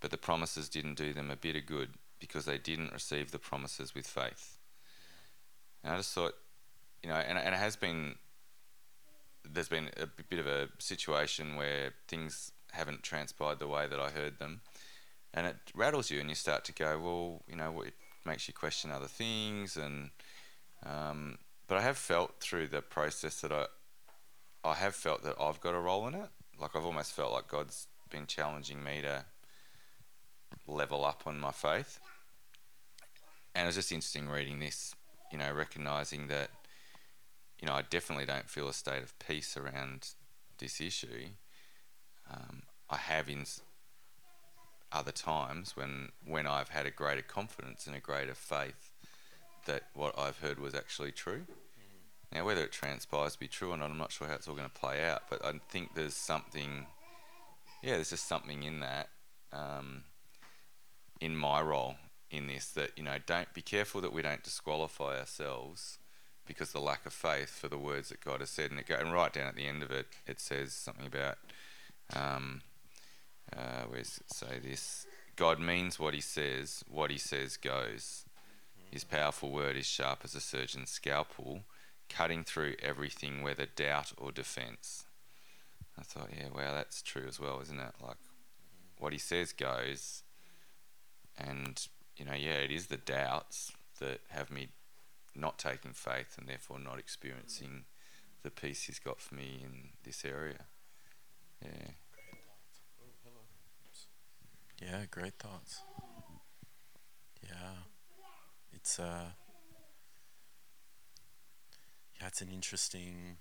but 0.00 0.10
the 0.10 0.16
promises 0.16 0.68
didn't 0.68 0.94
do 0.94 1.12
them 1.12 1.30
a 1.30 1.36
bit 1.36 1.56
of 1.56 1.66
good 1.66 1.90
because 2.18 2.44
they 2.44 2.58
didn't 2.58 2.92
receive 2.92 3.30
the 3.30 3.38
promises 3.38 3.94
with 3.94 4.06
faith. 4.06 4.58
And 5.84 5.92
I 5.92 5.96
just 5.96 6.12
thought, 6.14 6.34
you 7.02 7.08
know, 7.08 7.16
and, 7.16 7.38
and 7.38 7.54
it 7.54 7.58
has 7.58 7.76
been, 7.76 8.16
there's 9.48 9.68
been 9.68 9.90
a 10.00 10.06
bit 10.06 10.38
of 10.38 10.46
a 10.46 10.68
situation 10.78 11.56
where 11.56 11.92
things 12.08 12.52
haven't 12.72 13.02
transpired 13.02 13.58
the 13.58 13.68
way 13.68 13.86
that 13.86 14.00
I 14.00 14.10
heard 14.10 14.38
them. 14.38 14.60
And 15.34 15.46
it 15.46 15.56
rattles 15.74 16.10
you, 16.10 16.20
and 16.20 16.28
you 16.28 16.34
start 16.34 16.64
to 16.64 16.72
go, 16.72 16.98
well, 16.98 17.42
you 17.48 17.56
know, 17.56 17.82
it 17.82 17.94
makes 18.24 18.48
you 18.48 18.54
question 18.54 18.90
other 18.90 19.06
things. 19.06 19.76
And 19.76 20.10
um, 20.84 21.38
but 21.66 21.78
I 21.78 21.82
have 21.82 21.98
felt 21.98 22.40
through 22.40 22.68
the 22.68 22.82
process 22.82 23.40
that 23.40 23.52
I, 23.52 23.66
I 24.64 24.74
have 24.74 24.94
felt 24.94 25.22
that 25.24 25.36
I've 25.40 25.60
got 25.60 25.74
a 25.74 25.80
role 25.80 26.06
in 26.06 26.14
it. 26.14 26.28
Like 26.58 26.74
I've 26.74 26.86
almost 26.86 27.12
felt 27.12 27.32
like 27.32 27.48
God's 27.48 27.86
been 28.10 28.26
challenging 28.26 28.82
me 28.82 29.02
to 29.02 29.24
level 30.66 31.04
up 31.04 31.22
on 31.26 31.38
my 31.38 31.52
faith. 31.52 31.98
And 33.54 33.64
it 33.64 33.66
was 33.66 33.76
just 33.76 33.92
interesting 33.92 34.28
reading 34.28 34.58
this, 34.58 34.94
you 35.32 35.38
know, 35.38 35.52
recognizing 35.52 36.28
that, 36.28 36.50
you 37.60 37.66
know, 37.66 37.74
I 37.74 37.82
definitely 37.82 38.26
don't 38.26 38.50
feel 38.50 38.68
a 38.68 38.74
state 38.74 39.02
of 39.02 39.18
peace 39.18 39.56
around 39.56 40.10
this 40.58 40.80
issue. 40.80 41.28
Um, 42.30 42.62
I 42.90 42.96
have 42.96 43.28
in 43.28 43.44
other 44.92 45.12
times 45.12 45.76
when 45.76 46.10
when 46.24 46.46
I've 46.46 46.68
had 46.68 46.86
a 46.86 46.90
greater 46.90 47.22
confidence 47.22 47.86
and 47.86 47.96
a 47.96 48.00
greater 48.00 48.34
faith 48.34 48.92
that 49.66 49.84
what 49.94 50.18
I've 50.18 50.38
heard 50.38 50.58
was 50.58 50.74
actually 50.74 51.12
true. 51.12 51.42
Now, 52.32 52.44
whether 52.44 52.62
it 52.64 52.72
transpires 52.72 53.34
to 53.34 53.38
be 53.38 53.48
true 53.48 53.70
or 53.70 53.76
not, 53.76 53.90
I'm 53.90 53.98
not 53.98 54.12
sure 54.12 54.26
how 54.26 54.34
it's 54.34 54.48
all 54.48 54.54
going 54.54 54.68
to 54.68 54.80
play 54.80 55.04
out. 55.04 55.22
But 55.30 55.44
I 55.44 55.52
think 55.68 55.94
there's 55.94 56.14
something, 56.14 56.86
yeah, 57.82 57.94
there's 57.94 58.10
just 58.10 58.28
something 58.28 58.62
in 58.62 58.80
that, 58.80 59.08
um, 59.52 60.04
in 61.20 61.36
my 61.36 61.60
role 61.60 61.96
in 62.30 62.46
this 62.46 62.66
that 62.70 62.90
you 62.96 63.04
know, 63.04 63.16
don't 63.26 63.52
be 63.54 63.62
careful 63.62 64.00
that 64.00 64.12
we 64.12 64.22
don't 64.22 64.42
disqualify 64.42 65.18
ourselves 65.18 65.98
because 66.46 66.72
the 66.72 66.80
lack 66.80 67.04
of 67.06 67.12
faith 67.12 67.50
for 67.50 67.68
the 67.68 67.78
words 67.78 68.08
that 68.08 68.24
God 68.24 68.40
has 68.40 68.50
said. 68.50 68.70
And, 68.70 68.80
it 68.80 68.86
go, 68.86 68.96
and 68.96 69.12
right 69.12 69.32
down 69.32 69.48
at 69.48 69.56
the 69.56 69.66
end 69.66 69.82
of 69.82 69.90
it, 69.90 70.06
it 70.26 70.40
says 70.40 70.72
something 70.72 71.06
about, 71.06 71.38
um, 72.14 72.62
uh, 73.54 73.84
where's 73.88 74.18
it 74.18 74.32
say 74.32 74.58
this? 74.62 75.06
God 75.34 75.58
means 75.58 75.98
what 75.98 76.14
He 76.14 76.20
says. 76.20 76.84
What 76.88 77.10
He 77.10 77.18
says 77.18 77.56
goes. 77.56 78.24
His 78.90 79.04
powerful 79.04 79.50
word 79.50 79.76
is 79.76 79.86
sharp 79.86 80.20
as 80.22 80.34
a 80.34 80.40
surgeon's 80.40 80.90
scalpel 80.90 81.64
cutting 82.08 82.44
through 82.44 82.76
everything, 82.80 83.42
whether 83.42 83.66
doubt 83.66 84.12
or 84.16 84.30
defense. 84.30 85.04
I 85.98 86.02
thought, 86.02 86.30
yeah, 86.36 86.48
wow, 86.54 86.72
that's 86.74 87.02
true 87.02 87.24
as 87.26 87.40
well, 87.40 87.60
isn't 87.62 87.80
it? 87.80 87.94
Like, 88.00 88.18
what 88.98 89.12
he 89.12 89.18
says 89.18 89.52
goes, 89.52 90.22
and, 91.38 91.86
you 92.16 92.24
know, 92.24 92.34
yeah, 92.34 92.54
it 92.54 92.70
is 92.70 92.86
the 92.86 92.96
doubts 92.96 93.72
that 94.00 94.20
have 94.28 94.50
me 94.50 94.68
not 95.34 95.58
taking 95.58 95.92
faith 95.92 96.36
and 96.38 96.48
therefore 96.48 96.78
not 96.78 96.98
experiencing 96.98 97.84
the 98.42 98.50
peace 98.50 98.84
he's 98.84 98.98
got 98.98 99.20
for 99.20 99.34
me 99.34 99.60
in 99.62 99.90
this 100.04 100.24
area. 100.24 100.66
Yeah. 101.62 101.90
Yeah, 104.80 105.04
great 105.10 105.38
thoughts. 105.38 105.82
Yeah. 107.42 107.72
It's 108.72 108.98
uh 108.98 109.30
yeah, 112.20 112.26
it's 112.26 112.40
an 112.40 112.50
interesting 112.52 113.38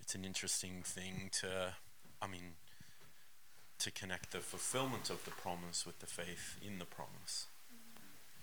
it's 0.00 0.14
an 0.14 0.24
interesting 0.24 0.82
thing 0.84 1.30
to 1.40 1.74
I 2.20 2.26
mean 2.26 2.56
to 3.82 3.90
connect 3.90 4.30
the 4.30 4.38
fulfillment 4.38 5.10
of 5.10 5.24
the 5.24 5.32
promise 5.32 5.84
with 5.84 5.98
the 5.98 6.06
faith 6.06 6.56
in 6.64 6.78
the 6.78 6.84
promise. 6.84 7.46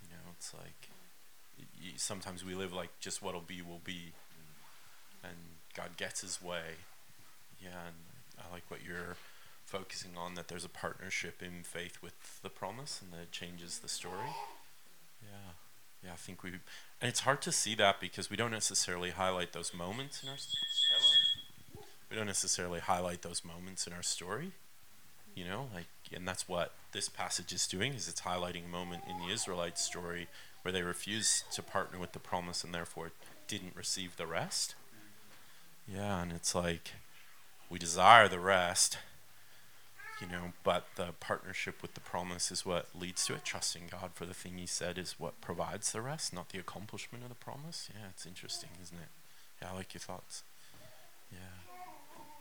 You 0.03 0.09
know, 0.09 0.33
it's 0.37 0.53
like 0.53 0.89
y- 1.57 1.93
sometimes 1.95 2.43
we 2.43 2.55
live 2.55 2.73
like 2.73 2.89
just 2.99 3.21
what'll 3.21 3.39
be 3.39 3.61
will 3.61 3.81
be, 3.83 4.11
and 5.23 5.37
God 5.73 5.95
gets 5.95 6.21
His 6.21 6.41
way. 6.41 6.75
Yeah, 7.61 7.87
and 7.87 7.95
I 8.37 8.53
like 8.53 8.63
what 8.67 8.81
you're 8.85 9.15
focusing 9.65 10.11
on 10.17 10.35
that 10.35 10.49
there's 10.49 10.65
a 10.65 10.69
partnership 10.69 11.41
in 11.41 11.63
faith 11.63 11.99
with 12.01 12.41
the 12.43 12.49
promise, 12.49 12.99
and 13.01 13.13
that 13.13 13.23
it 13.23 13.31
changes 13.31 13.79
the 13.79 13.87
story. 13.87 14.35
Yeah, 15.21 15.53
yeah, 16.03 16.13
I 16.13 16.17
think 16.17 16.43
we, 16.43 16.49
and 16.49 16.59
it's 17.09 17.21
hard 17.21 17.41
to 17.43 17.53
see 17.53 17.75
that 17.75 18.01
because 18.01 18.29
we 18.29 18.35
don't 18.35 18.51
necessarily 18.51 19.11
highlight 19.11 19.53
those 19.53 19.73
moments 19.73 20.21
in 20.21 20.27
our. 20.27 20.35
Hello. 20.35 21.85
We 22.09 22.17
don't 22.17 22.25
necessarily 22.25 22.81
highlight 22.81 23.21
those 23.21 23.45
moments 23.45 23.87
in 23.87 23.93
our 23.93 24.01
story, 24.01 24.51
you 25.35 25.45
know, 25.45 25.67
like, 25.73 25.87
and 26.13 26.27
that's 26.27 26.47
what 26.47 26.73
this 26.91 27.09
passage 27.09 27.53
is 27.53 27.67
doing 27.67 27.93
is 27.93 28.07
it's 28.07 28.21
highlighting 28.21 28.65
a 28.65 28.69
moment 28.69 29.03
in 29.09 29.19
the 29.19 29.33
Israelite 29.33 29.77
story 29.77 30.27
where 30.61 30.71
they 30.71 30.81
refused 30.81 31.51
to 31.53 31.61
partner 31.61 31.99
with 31.99 32.13
the 32.13 32.19
promise 32.19 32.63
and 32.63 32.73
therefore 32.73 33.11
didn't 33.47 33.75
receive 33.75 34.17
the 34.17 34.27
rest. 34.27 34.75
Yeah, 35.87 36.21
and 36.21 36.31
it's 36.31 36.53
like 36.53 36.91
we 37.69 37.79
desire 37.79 38.27
the 38.27 38.39
rest, 38.39 38.97
you 40.21 40.27
know, 40.27 40.53
but 40.63 40.85
the 40.95 41.13
partnership 41.19 41.81
with 41.81 41.93
the 41.93 41.99
promise 41.99 42.51
is 42.51 42.65
what 42.65 42.87
leads 42.93 43.25
to 43.27 43.33
it. 43.33 43.45
Trusting 43.45 43.89
God 43.91 44.11
for 44.13 44.25
the 44.25 44.33
thing 44.33 44.57
He 44.57 44.65
said 44.65 44.97
is 44.97 45.15
what 45.17 45.41
provides 45.41 45.91
the 45.91 46.01
rest, 46.01 46.33
not 46.33 46.49
the 46.49 46.59
accomplishment 46.59 47.23
of 47.23 47.29
the 47.29 47.35
promise. 47.35 47.89
Yeah, 47.93 48.07
it's 48.09 48.25
interesting, 48.25 48.69
isn't 48.81 48.97
it? 48.97 49.09
Yeah, 49.61 49.69
I 49.71 49.75
like 49.75 49.93
your 49.93 50.01
thoughts. 50.01 50.43
Yeah. 51.31 51.37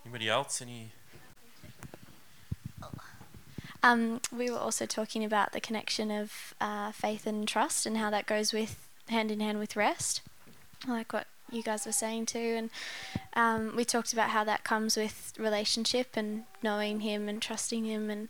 Anybody 0.04 0.28
else? 0.28 0.60
Any? 0.62 0.92
Um, 3.82 4.20
we 4.36 4.50
were 4.50 4.58
also 4.58 4.86
talking 4.86 5.24
about 5.24 5.52
the 5.52 5.60
connection 5.60 6.10
of 6.10 6.54
uh, 6.60 6.92
faith 6.92 7.26
and 7.26 7.46
trust 7.46 7.86
and 7.86 7.96
how 7.96 8.10
that 8.10 8.26
goes 8.26 8.52
with 8.52 8.88
hand 9.08 9.30
in 9.30 9.40
hand 9.40 9.58
with 9.58 9.76
rest. 9.76 10.20
Like 10.86 11.12
what 11.12 11.26
you 11.50 11.62
guys 11.62 11.86
were 11.86 11.92
saying 11.92 12.26
too, 12.26 12.54
and 12.56 12.70
um, 13.34 13.74
we 13.76 13.84
talked 13.84 14.12
about 14.12 14.30
how 14.30 14.44
that 14.44 14.64
comes 14.64 14.96
with 14.96 15.32
relationship 15.38 16.08
and 16.14 16.44
knowing 16.62 17.00
Him 17.00 17.28
and 17.28 17.40
trusting 17.40 17.84
Him, 17.84 18.10
and 18.10 18.28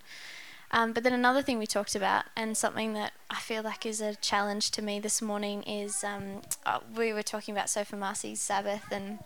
um, 0.71 0.93
but 0.93 1.03
then 1.03 1.13
another 1.13 1.43
thing 1.43 1.59
we 1.59 1.67
talked 1.67 1.95
about, 1.95 2.25
and 2.37 2.57
something 2.57 2.93
that 2.95 3.13
I 3.31 3.37
feel 3.37 3.63
like 3.63 3.85
is 3.85 4.01
a 4.01 4.15
challenge 4.15 4.71
to 4.73 4.83
me 4.83 5.01
this 5.01 5.21
morning 5.21 5.63
is 5.65 6.05
um, 6.05 6.43
uh, 6.65 6.81
we 6.97 7.13
were 7.13 7.23
talking 7.23 7.55
about 7.55 7.69
Sofa 7.69 7.97
Marcy's 7.97 8.41
Sabbath 8.41 8.85
and 8.93 9.19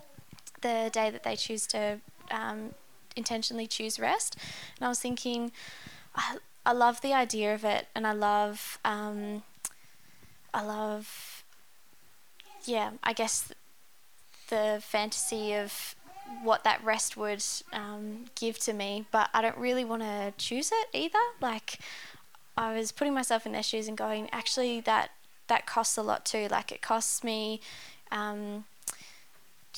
the 0.63 0.91
day 0.93 1.11
that 1.11 1.23
they 1.23 1.37
choose 1.37 1.67
to 1.69 2.01
um, 2.31 2.75
intentionally 3.15 3.67
choose 3.67 4.01
rest, 4.01 4.37
and 4.79 4.87
I 4.87 4.89
was 4.89 5.01
thinking. 5.01 5.53
I, 6.15 6.37
I 6.65 6.73
love 6.73 7.01
the 7.01 7.13
idea 7.13 7.55
of 7.55 7.65
it, 7.65 7.89
and 7.95 8.07
I 8.07 8.13
love, 8.13 8.79
um, 8.85 9.43
I 10.53 10.63
love, 10.63 11.45
yeah, 12.65 12.91
I 13.03 13.13
guess 13.13 13.53
the 14.49 14.81
fantasy 14.83 15.55
of 15.55 15.95
what 16.43 16.65
that 16.65 16.83
rest 16.85 17.17
would 17.17 17.45
um, 17.73 18.27
give 18.35 18.59
to 18.61 18.73
me, 18.73 19.07
but 19.11 19.29
I 19.35 19.43
don't 19.43 19.59
really 19.59 19.85
want 19.85 20.03
to 20.03 20.33
choose 20.39 20.71
it 20.73 20.89
either. 20.93 21.19
Like, 21.41 21.79
I 22.57 22.75
was 22.77 22.93
putting 22.93 23.15
myself 23.15 23.47
in 23.47 23.53
their 23.53 23.63
shoes 23.63 23.89
and 23.89 23.97
going, 23.97 24.29
actually, 24.33 24.81
that 24.83 25.11
that 25.49 25.67
costs 25.67 25.97
a 25.99 26.03
lot 26.03 26.25
too. 26.25 26.49
Like, 26.51 26.71
it 26.73 26.81
costs 26.81 27.25
me. 27.25 27.61
Um, 28.11 28.65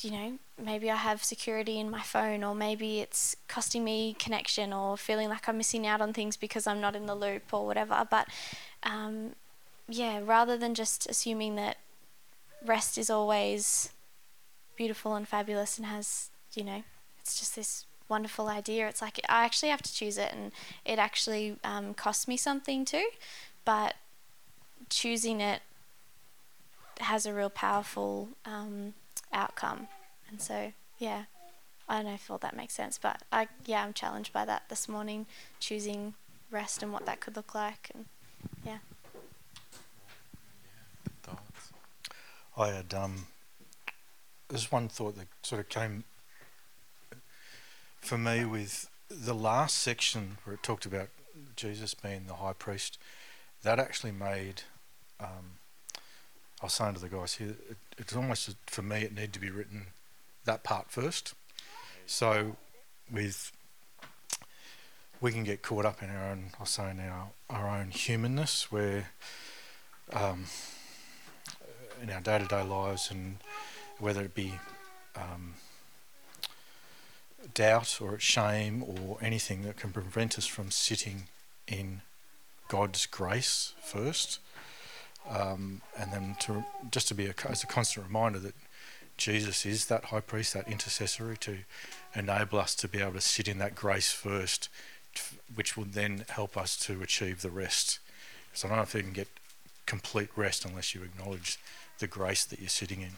you 0.02 0.10
know, 0.10 0.38
maybe 0.62 0.90
I 0.90 0.96
have 0.96 1.24
security 1.24 1.80
in 1.80 1.90
my 1.90 2.02
phone, 2.02 2.44
or 2.44 2.54
maybe 2.54 3.00
it's 3.00 3.36
costing 3.48 3.84
me 3.84 4.14
connection, 4.18 4.72
or 4.72 4.96
feeling 4.96 5.28
like 5.28 5.48
I'm 5.48 5.58
missing 5.58 5.86
out 5.86 6.00
on 6.00 6.12
things 6.12 6.36
because 6.36 6.66
I'm 6.66 6.80
not 6.80 6.96
in 6.96 7.06
the 7.06 7.14
loop, 7.14 7.52
or 7.52 7.66
whatever. 7.66 8.06
But 8.10 8.28
um, 8.82 9.34
yeah, 9.88 10.20
rather 10.22 10.56
than 10.56 10.74
just 10.74 11.08
assuming 11.08 11.56
that 11.56 11.78
rest 12.64 12.96
is 12.98 13.10
always 13.10 13.90
beautiful 14.76 15.14
and 15.14 15.28
fabulous 15.28 15.78
and 15.78 15.86
has, 15.86 16.30
you 16.54 16.64
know, 16.64 16.82
it's 17.20 17.38
just 17.38 17.54
this 17.56 17.86
wonderful 18.08 18.48
idea, 18.48 18.88
it's 18.88 19.00
like 19.02 19.20
I 19.28 19.44
actually 19.44 19.70
have 19.70 19.82
to 19.82 19.94
choose 19.94 20.18
it, 20.18 20.30
and 20.32 20.52
it 20.84 20.98
actually 20.98 21.56
um, 21.64 21.94
costs 21.94 22.28
me 22.28 22.36
something 22.36 22.84
too. 22.84 23.08
But 23.64 23.94
choosing 24.90 25.40
it 25.40 25.62
has 27.00 27.26
a 27.26 27.34
real 27.34 27.50
powerful. 27.50 28.28
Um, 28.44 28.94
outcome. 29.34 29.88
And 30.34 30.42
so, 30.42 30.72
yeah, 30.98 31.26
I 31.88 31.94
don't 31.94 32.06
know 32.06 32.14
if 32.14 32.28
all 32.28 32.38
that 32.38 32.56
makes 32.56 32.74
sense, 32.74 32.98
but 33.00 33.22
I 33.30 33.46
yeah, 33.66 33.84
I'm 33.84 33.92
challenged 33.92 34.32
by 34.32 34.44
that 34.44 34.64
this 34.68 34.88
morning, 34.88 35.26
choosing 35.60 36.14
rest 36.50 36.82
and 36.82 36.92
what 36.92 37.06
that 37.06 37.20
could 37.20 37.36
look 37.36 37.54
like, 37.54 37.92
and 37.94 38.06
yeah. 38.66 38.78
Thoughts? 41.22 41.70
I 42.56 42.70
had 42.70 42.92
um, 42.92 43.26
there's 44.48 44.72
one 44.72 44.88
thought 44.88 45.16
that 45.18 45.28
sort 45.44 45.60
of 45.60 45.68
came 45.68 46.02
for 48.00 48.18
me 48.18 48.44
with 48.44 48.90
the 49.08 49.36
last 49.36 49.78
section 49.78 50.38
where 50.42 50.54
it 50.54 50.64
talked 50.64 50.84
about 50.84 51.10
Jesus 51.54 51.94
being 51.94 52.24
the 52.26 52.34
high 52.34 52.54
priest. 52.54 52.98
That 53.62 53.78
actually 53.78 54.10
made 54.10 54.62
um, 55.20 55.58
I 56.60 56.64
was 56.64 56.74
saying 56.74 56.94
to 56.94 57.00
the 57.00 57.08
guys 57.08 57.34
here, 57.34 57.54
it, 57.70 57.76
it's 57.98 58.16
almost 58.16 58.56
for 58.66 58.82
me, 58.82 59.02
it 59.02 59.14
needed 59.14 59.32
to 59.34 59.40
be 59.40 59.50
written 59.50 59.86
that 60.44 60.62
part 60.62 60.90
first. 60.90 61.34
So, 62.06 62.56
with 63.10 63.52
we 65.20 65.32
can 65.32 65.44
get 65.44 65.62
caught 65.62 65.84
up 65.84 66.02
in 66.02 66.10
our 66.10 66.30
own, 66.30 66.50
I 66.58 66.62
was 66.62 66.70
saying 66.70 67.00
our 67.00 67.30
our 67.48 67.68
own 67.68 67.90
humanness, 67.90 68.70
where 68.70 69.10
um, 70.12 70.44
in 72.02 72.10
our 72.10 72.20
day 72.20 72.38
to 72.38 72.44
day 72.44 72.62
lives, 72.62 73.10
and 73.10 73.38
whether 73.98 74.22
it 74.22 74.34
be 74.34 74.52
um, 75.16 75.54
doubt 77.54 78.00
or 78.00 78.18
shame 78.18 78.82
or 78.82 79.18
anything 79.20 79.62
that 79.62 79.76
can 79.76 79.92
prevent 79.92 80.38
us 80.38 80.46
from 80.46 80.70
sitting 80.70 81.24
in 81.66 82.02
God's 82.68 83.06
grace 83.06 83.72
first, 83.82 84.40
um, 85.30 85.80
and 85.98 86.12
then 86.12 86.36
to 86.40 86.64
just 86.90 87.08
to 87.08 87.14
be 87.14 87.26
a, 87.26 87.34
as 87.48 87.62
a 87.62 87.66
constant 87.66 88.06
reminder 88.06 88.38
that 88.40 88.54
Jesus 89.16 89.64
is 89.64 89.86
that 89.86 90.06
high 90.06 90.20
priest, 90.20 90.54
that 90.54 90.68
intercessory, 90.68 91.36
to 91.38 91.58
enable 92.14 92.58
us 92.58 92.74
to 92.76 92.88
be 92.88 93.00
able 93.00 93.12
to 93.12 93.20
sit 93.20 93.48
in 93.48 93.58
that 93.58 93.74
grace 93.74 94.12
first, 94.12 94.68
which 95.54 95.76
will 95.76 95.84
then 95.84 96.24
help 96.28 96.56
us 96.56 96.76
to 96.78 97.02
achieve 97.02 97.42
the 97.42 97.50
rest. 97.50 98.00
So 98.52 98.66
I 98.66 98.70
don't 98.70 98.78
know 98.78 98.82
if 98.82 98.94
you 98.94 99.02
can 99.02 99.12
get 99.12 99.28
complete 99.86 100.30
rest 100.36 100.64
unless 100.64 100.94
you 100.94 101.02
acknowledge 101.02 101.58
the 101.98 102.06
grace 102.06 102.44
that 102.44 102.58
you're 102.60 102.68
sitting 102.68 103.02
in. 103.02 103.12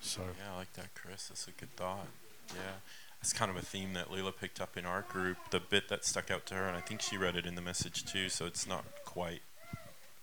So 0.00 0.22
yeah, 0.22 0.54
I 0.54 0.58
like 0.58 0.72
that, 0.74 0.94
Chris. 0.94 1.28
That's 1.28 1.48
a 1.48 1.52
good 1.52 1.74
thought. 1.76 2.06
Yeah, 2.48 2.78
it's 3.20 3.32
kind 3.32 3.50
of 3.50 3.56
a 3.56 3.62
theme 3.62 3.92
that 3.94 4.10
Leila 4.10 4.32
picked 4.32 4.60
up 4.60 4.76
in 4.76 4.86
our 4.86 5.02
group. 5.02 5.36
The 5.50 5.60
bit 5.60 5.88
that 5.88 6.04
stuck 6.04 6.30
out 6.30 6.46
to 6.46 6.54
her, 6.54 6.66
and 6.66 6.76
I 6.76 6.80
think 6.80 7.02
she 7.02 7.16
read 7.16 7.36
it 7.36 7.46
in 7.46 7.54
the 7.54 7.62
message 7.62 8.04
too. 8.04 8.28
So 8.28 8.46
it's 8.46 8.66
not 8.66 8.84
quite 9.04 9.42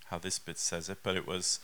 how 0.06 0.18
this 0.18 0.40
bit 0.40 0.58
says 0.58 0.90
it, 0.90 1.00
but 1.04 1.16
it 1.16 1.28
was 1.28 1.60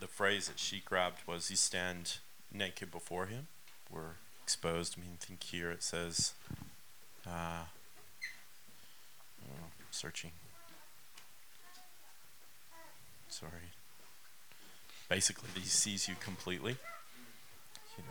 the 0.00 0.06
phrase 0.06 0.48
that 0.48 0.58
she 0.58 0.80
grabbed 0.80 1.26
was 1.26 1.50
"You 1.50 1.56
stand 1.56 2.18
naked 2.52 2.90
before 2.90 3.26
Him." 3.26 3.48
We're 3.90 4.16
exposed. 4.42 4.96
I 4.98 5.02
mean, 5.02 5.16
think 5.18 5.42
here 5.42 5.70
it 5.70 5.82
says, 5.82 6.32
uh, 7.26 7.64
oh, 9.44 9.66
searching. 9.90 10.30
Sorry. 13.28 13.70
Basically, 15.08 15.48
He 15.54 15.66
sees 15.66 16.08
you 16.08 16.14
completely. 16.18 16.76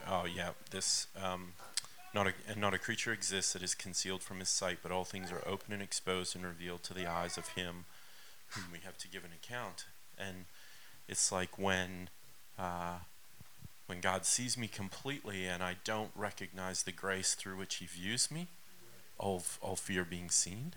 Oh 0.07 0.25
yeah, 0.25 0.51
this 0.69 1.07
um, 1.21 1.53
not 2.13 2.27
a 2.27 2.33
and 2.48 2.60
not 2.60 2.74
a 2.74 2.77
creature 2.77 3.12
exists 3.12 3.53
that 3.53 3.63
is 3.63 3.75
concealed 3.75 4.21
from 4.21 4.39
his 4.39 4.50
sight, 4.50 4.79
but 4.83 4.91
all 4.91 5.03
things 5.03 5.31
are 5.31 5.41
open 5.48 5.74
and 5.74 5.81
exposed 5.81 6.36
and 6.36 6.45
revealed 6.45 6.83
to 6.83 6.93
the 6.93 7.07
eyes 7.07 7.38
of 7.38 7.50
him 7.50 7.86
whom 8.50 8.65
we 8.71 8.79
have 8.83 8.98
to 9.00 9.07
give 9.07 9.24
an 9.24 9.31
account. 9.31 9.86
And 10.17 10.45
it's 11.08 11.31
like 11.31 11.58
when 11.58 12.10
uh, 12.58 13.00
when 13.88 14.00
God 14.00 14.25
sees 14.25 14.58
me 14.58 14.67
completely 14.67 15.46
and 15.46 15.62
I 15.62 15.75
don't 15.84 16.12
recognize 16.15 16.84
the 16.84 16.91
grace 16.91 17.34
through 17.34 17.58
which 17.58 17.75
He 17.75 17.86
views 17.86 18.31
me, 18.31 18.48
all 19.17 19.43
all 19.62 19.75
fear 19.75 20.05
being 20.05 20.29
seen. 20.29 20.74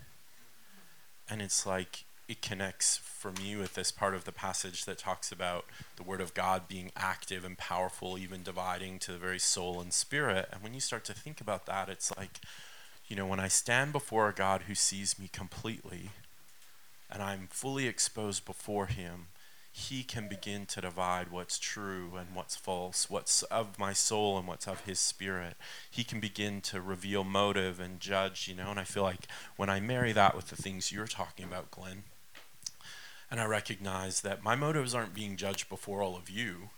And 1.29 1.41
it's 1.41 1.65
like 1.65 2.03
it 2.27 2.41
connects 2.41 2.97
for 2.97 3.31
me 3.31 3.55
with 3.55 3.75
this 3.75 3.91
part 3.91 4.15
of 4.15 4.25
the 4.25 4.31
passage 4.31 4.85
that 4.85 4.97
talks 4.97 5.31
about 5.31 5.65
the 5.95 6.03
word 6.03 6.21
of 6.21 6.33
God 6.33 6.67
being 6.67 6.91
active 6.95 7.45
and 7.45 7.57
powerful, 7.57 8.17
even 8.17 8.41
dividing 8.41 8.97
to 8.99 9.11
the 9.11 9.17
very 9.17 9.39
soul 9.39 9.79
and 9.79 9.93
spirit. 9.93 10.49
And 10.51 10.63
when 10.63 10.73
you 10.73 10.79
start 10.79 11.05
to 11.05 11.13
think 11.13 11.39
about 11.39 11.67
that, 11.67 11.87
it's 11.87 12.15
like, 12.17 12.39
you 13.07 13.15
know, 13.15 13.27
when 13.27 13.39
I 13.39 13.47
stand 13.47 13.91
before 13.91 14.27
a 14.27 14.33
God 14.33 14.63
who 14.63 14.73
sees 14.73 15.19
me 15.19 15.29
completely 15.31 16.09
and 17.11 17.21
I'm 17.21 17.47
fully 17.51 17.87
exposed 17.87 18.43
before 18.43 18.87
him, 18.87 19.27
he 19.77 20.03
can 20.03 20.29
begin 20.29 20.65
to 20.65 20.79
divide 20.79 21.29
what's 21.29 21.59
true 21.59 22.13
and 22.17 22.33
what's 22.33 22.55
false, 22.55 23.09
what's 23.09 23.43
of 23.43 23.77
my 23.77 23.91
soul 23.91 24.37
and 24.37 24.47
what's 24.47 24.69
of 24.69 24.85
his 24.85 24.99
spirit. 24.99 25.57
He 25.91 26.05
can 26.05 26.21
begin 26.21 26.61
to 26.61 26.79
reveal 26.79 27.25
motive 27.25 27.77
and 27.77 27.99
judge, 27.99 28.47
you 28.47 28.55
know, 28.55 28.71
and 28.71 28.79
I 28.79 28.85
feel 28.85 29.03
like 29.03 29.27
when 29.57 29.69
I 29.69 29.81
marry 29.81 30.13
that 30.13 30.33
with 30.33 30.47
the 30.47 30.55
things 30.55 30.93
you're 30.93 31.07
talking 31.07 31.43
about, 31.43 31.71
Glenn, 31.71 32.03
and 33.29 33.37
I 33.37 33.45
recognize 33.45 34.21
that 34.21 34.45
my 34.45 34.55
motives 34.55 34.95
aren't 34.95 35.13
being 35.13 35.35
judged 35.35 35.67
before 35.67 36.01
all 36.01 36.15
of 36.15 36.29
you. 36.29 36.69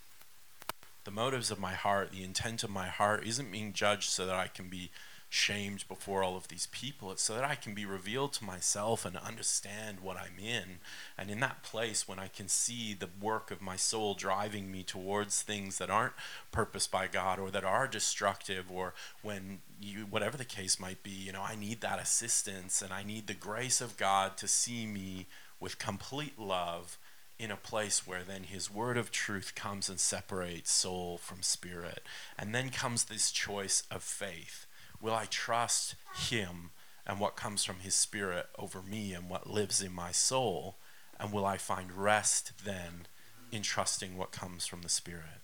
The 1.03 1.12
motives 1.12 1.51
of 1.51 1.60
my 1.60 1.75
heart, 1.75 2.12
the 2.12 2.23
intent 2.23 2.63
of 2.63 2.71
my 2.71 2.88
heart, 2.88 3.27
isn't 3.27 3.51
being 3.51 3.73
judged 3.73 4.10
so 4.10 4.25
that 4.25 4.36
I 4.36 4.47
can 4.47 4.69
be 4.69 4.89
shamed 5.38 5.88
before 5.88 6.23
all 6.23 6.36
of 6.36 6.47
these 6.47 6.67
people. 6.71 7.12
It's 7.12 7.21
so 7.21 7.36
that 7.36 7.43
I 7.43 7.56
can 7.56 7.73
be 7.73 7.86
revealed 7.86 8.34
to 8.34 8.43
myself 8.43 9.06
and 9.06 9.15
understand 9.15 10.00
what 10.02 10.17
I'm 10.17 10.43
in. 10.43 10.80
And 11.17 11.30
in 11.30 11.39
that 11.41 11.63
place, 11.63 12.08
when 12.08 12.19
I 12.19 12.28
can 12.28 12.47
see 12.47 12.93
the 12.93 13.10
work 13.21 13.52
of 13.52 13.62
my 13.62 13.76
soul 13.76 14.15
driving 14.15 14.71
me 14.71 14.84
towards 14.84 15.41
things 15.41 15.78
that 15.78 15.89
aren't 15.89 16.13
purposed 16.52 16.91
by 16.91 17.08
God 17.08 17.39
or 17.39 17.52
that 17.52 17.63
are 17.63 17.88
destructive, 17.88 18.65
or 18.71 18.93
when 19.21 19.60
you, 19.80 20.08
whatever 20.10 20.38
the 20.38 20.45
case 20.45 20.80
might 20.80 21.04
be, 21.04 21.12
you 21.12 21.32
know, 21.32 21.43
I 21.43 21.56
need 21.56 21.82
that 21.82 22.02
assistance 22.02 22.82
and 22.82 22.91
I 22.91 23.04
need 23.04 23.28
the 23.28 23.34
grace 23.34 23.80
of 23.80 23.95
God 23.95 24.38
to 24.38 24.47
see 24.47 24.86
me 24.86 25.28
with 25.60 25.80
complete 25.80 26.39
love 26.39 26.97
in 27.39 27.52
a 27.52 27.56
place 27.56 28.08
where 28.08 28.23
then 28.23 28.43
his 28.43 28.73
word 28.73 28.97
of 28.97 29.12
truth 29.12 29.54
comes 29.54 29.89
and 29.89 30.00
separates 30.00 30.71
soul 30.71 31.19
from 31.19 31.43
spirit. 31.43 32.02
And 32.38 32.54
then 32.54 32.69
comes 32.69 33.06
this 33.06 33.32
choice 33.32 33.84
of 33.91 34.02
faith. 34.02 34.65
Will 35.01 35.13
I 35.13 35.25
trust 35.25 35.95
him 36.29 36.71
and 37.05 37.19
what 37.19 37.36
comes 37.36 37.63
from 37.63 37.79
his 37.79 37.95
spirit 37.95 38.47
over 38.57 38.81
me 38.81 39.13
and 39.13 39.29
what 39.29 39.49
lives 39.49 39.81
in 39.81 39.93
my 39.93 40.12
soul? 40.12 40.75
And 41.19 41.31
will 41.31 41.45
I 41.45 41.57
find 41.57 41.91
rest 41.91 42.51
then 42.63 43.07
in 43.51 43.62
trusting 43.62 44.17
what 44.17 44.31
comes 44.31 44.65
from 44.65 44.81
the 44.81 44.89
spirit? 44.89 45.41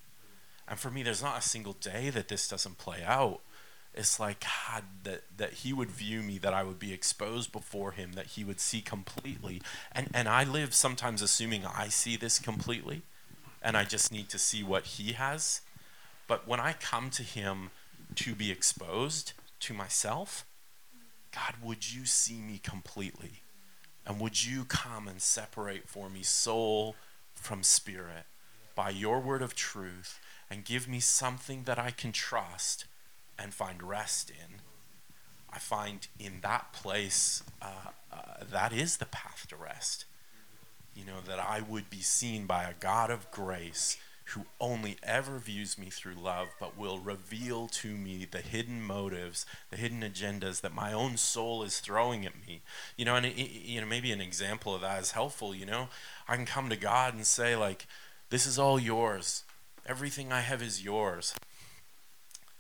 And 0.68 0.80
for 0.80 0.90
me, 0.90 1.04
there's 1.04 1.24
not 1.24 1.40
a 1.40 1.48
single 1.48 1.74
day 1.74 2.10
that 2.10 2.28
this 2.28 2.48
doesn't 2.48 2.78
play 2.78 3.04
out 3.04 3.42
it's 3.94 4.20
like 4.20 4.40
God 4.42 4.84
that 5.04 5.24
that 5.38 5.54
He 5.54 5.72
would 5.72 5.92
view 5.92 6.24
me, 6.24 6.38
that 6.40 6.54
I 6.54 6.64
would 6.64 6.80
be 6.80 6.94
exposed 6.94 7.52
before 7.52 7.92
Him, 7.92 8.14
that 8.14 8.28
He 8.28 8.44
would 8.44 8.60
see 8.60 8.82
completely. 8.82 9.62
And 9.92 10.10
and 10.14 10.28
I 10.28 10.44
live 10.44 10.74
sometimes 10.74 11.22
assuming 11.22 11.66
I 11.66 11.90
see 11.90 12.18
this 12.18 12.40
completely, 12.40 13.04
and 13.62 13.78
I 13.78 13.84
just 13.84 14.12
need 14.12 14.30
to 14.30 14.40
see 14.40 14.64
what 14.64 14.86
He 14.86 15.14
has. 15.14 15.62
But 16.28 16.48
when 16.48 16.60
I 16.60 16.74
come 16.74 17.10
to 17.12 17.24
Him 17.24 17.70
to 18.16 18.34
be 18.34 18.52
exposed 18.52 19.34
to 19.64 19.74
myself, 19.74 20.46
God, 21.34 21.56
would 21.64 21.94
you 21.94 22.06
see 22.06 22.42
me 22.42 22.60
completely? 22.60 23.42
And 24.06 24.20
would 24.20 24.46
you 24.46 24.66
come 24.66 25.08
and 25.08 25.22
separate 25.22 25.88
for 25.88 26.10
me 26.10 26.24
soul 26.24 26.96
from 27.34 27.64
spirit 27.64 28.26
by 28.76 28.90
your 28.90 29.20
word 29.20 29.42
of 29.42 29.56
truth 29.56 30.20
and 30.50 30.66
give 30.66 30.88
me 30.88 31.00
something 31.00 31.64
that 31.64 31.80
I 31.80 31.92
can 31.92 32.12
trust? 32.12 32.86
and 33.38 33.54
find 33.54 33.82
rest 33.84 34.30
in, 34.30 34.62
I 35.52 35.60
find 35.60 36.08
in 36.20 36.40
that 36.42 36.74
place 36.74 37.44
uh, 37.62 37.92
uh, 38.12 38.44
that 38.52 38.74
is 38.74 38.98
the 38.98 39.06
path 39.06 39.46
to 39.50 39.56
rest. 39.56 40.06
You 40.96 41.06
know, 41.06 41.22
that 41.28 41.40
I 41.40 41.62
would 41.62 41.90
be 41.90 42.02
seen 42.02 42.46
by 42.46 42.64
a 42.64 42.74
God 42.80 43.10
of 43.10 43.32
grace 43.32 43.98
who 44.28 44.46
only 44.60 44.98
ever 45.04 45.38
views 45.38 45.78
me 45.78 45.90
through 45.90 46.16
love, 46.16 46.50
but 46.60 46.78
will 46.78 47.00
reveal 47.00 47.68
to 47.68 47.90
me 47.90 48.26
the 48.30 48.40
hidden 48.40 48.82
motives, 48.82 49.46
the 49.70 49.78
hidden 49.78 50.02
agendas 50.02 50.62
that 50.62 50.74
my 50.74 50.94
own 50.94 51.18
soul 51.18 51.64
is 51.64 51.80
throwing 51.80 52.26
at 52.26 52.36
me. 52.48 52.62
You 52.96 53.06
know, 53.06 53.16
and 53.16 53.26
you 53.38 53.82
know, 53.82 53.88
maybe 53.88 54.12
an 54.12 54.22
example 54.22 54.74
of 54.74 54.82
that 54.82 55.02
is 55.02 55.12
helpful. 55.12 55.54
You 55.54 55.66
know, 55.66 55.90
I 56.28 56.36
can 56.36 56.46
come 56.46 56.70
to 56.70 56.78
God 56.78 57.14
and 57.14 57.26
say 57.26 57.56
like, 57.56 57.86
"This 58.30 58.46
is 58.46 58.58
all 58.58 58.80
yours. 58.80 59.44
Everything 59.86 60.32
I 60.32 60.42
have 60.42 60.62
is 60.62 60.84
yours. 60.84 61.36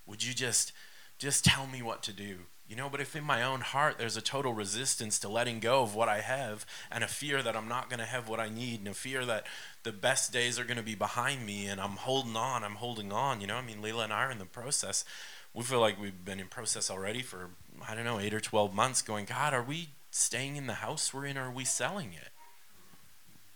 Would 0.05 0.23
you 0.23 0.33
just 0.33 0.73
just 1.17 1.45
tell 1.45 1.67
me 1.67 1.81
what 1.81 2.03
to 2.03 2.13
do? 2.13 2.39
You 2.73 2.77
know, 2.77 2.89
but 2.89 3.01
if 3.01 3.15
in 3.15 3.23
my 3.23 3.43
own 3.43 3.61
heart 3.61 3.99
there's 3.99 4.17
a 4.17 4.21
total 4.21 4.51
resistance 4.51 5.19
to 5.19 5.29
letting 5.29 5.59
go 5.59 5.83
of 5.83 5.93
what 5.93 6.09
I 6.09 6.21
have 6.21 6.65
and 6.89 7.03
a 7.03 7.07
fear 7.07 7.43
that 7.43 7.55
I'm 7.55 7.67
not 7.67 7.87
going 7.87 7.99
to 7.99 8.05
have 8.05 8.27
what 8.27 8.39
I 8.39 8.49
need 8.49 8.79
and 8.79 8.87
a 8.87 8.95
fear 8.95 9.25
that 9.25 9.45
the 9.83 9.91
best 9.91 10.33
days 10.33 10.57
are 10.57 10.63
going 10.63 10.77
to 10.77 10.83
be 10.83 10.95
behind 10.95 11.45
me 11.45 11.67
and 11.67 11.79
I'm 11.79 11.97
holding 11.97 12.35
on, 12.35 12.63
I'm 12.63 12.77
holding 12.77 13.13
on, 13.13 13.41
you 13.41 13.45
know, 13.45 13.57
I 13.57 13.61
mean, 13.61 13.79
Leila 13.79 14.05
and 14.05 14.11
I 14.11 14.23
are 14.23 14.31
in 14.31 14.39
the 14.39 14.45
process. 14.45 15.05
We 15.53 15.61
feel 15.61 15.81
like 15.81 16.01
we've 16.01 16.25
been 16.25 16.39
in 16.39 16.47
process 16.47 16.89
already 16.89 17.21
for, 17.21 17.51
I 17.87 17.93
don't 17.93 18.05
know, 18.05 18.19
eight 18.19 18.33
or 18.33 18.39
12 18.39 18.73
months 18.73 19.03
going, 19.03 19.25
God, 19.25 19.53
are 19.53 19.61
we 19.61 19.89
staying 20.09 20.55
in 20.55 20.65
the 20.65 20.73
house 20.73 21.13
we're 21.13 21.27
in 21.27 21.37
or 21.37 21.49
are 21.49 21.51
we 21.51 21.65
selling 21.65 22.13
it? 22.13 22.29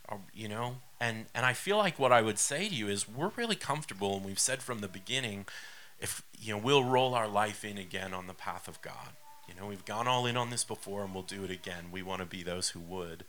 Or, 0.08 0.20
you 0.32 0.48
know, 0.48 0.76
and, 1.02 1.26
and 1.34 1.44
I 1.44 1.54
feel 1.54 1.78
like 1.78 1.98
what 1.98 2.12
I 2.12 2.22
would 2.22 2.38
say 2.38 2.70
to 2.70 2.76
you 2.76 2.88
is 2.88 3.10
we're 3.10 3.32
really 3.36 3.56
comfortable 3.56 4.18
and 4.18 4.26
we've 4.26 4.38
said 4.38 4.62
from 4.62 4.82
the 4.82 4.88
beginning 4.88 5.48
if 6.00 6.24
you 6.40 6.54
know 6.54 6.60
we'll 6.60 6.84
roll 6.84 7.16
our 7.16 7.28
life 7.28 7.66
in 7.66 7.78
again 7.78 8.14
on 8.14 8.28
the 8.28 8.34
path 8.34 8.68
of 8.68 8.82
God. 8.82 9.10
You 9.48 9.56
know, 9.56 9.68
we've 9.68 9.86
gone 9.86 10.08
all 10.08 10.26
in 10.26 10.36
on 10.36 10.50
this 10.50 10.64
before 10.64 11.04
and 11.04 11.14
we'll 11.14 11.24
do 11.24 11.44
it 11.44 11.52
again. 11.52 11.86
We 11.92 12.02
want 12.02 12.20
to 12.20 12.28
be 12.28 12.44
those 12.44 12.70
who 12.70 12.80
would. 12.82 13.24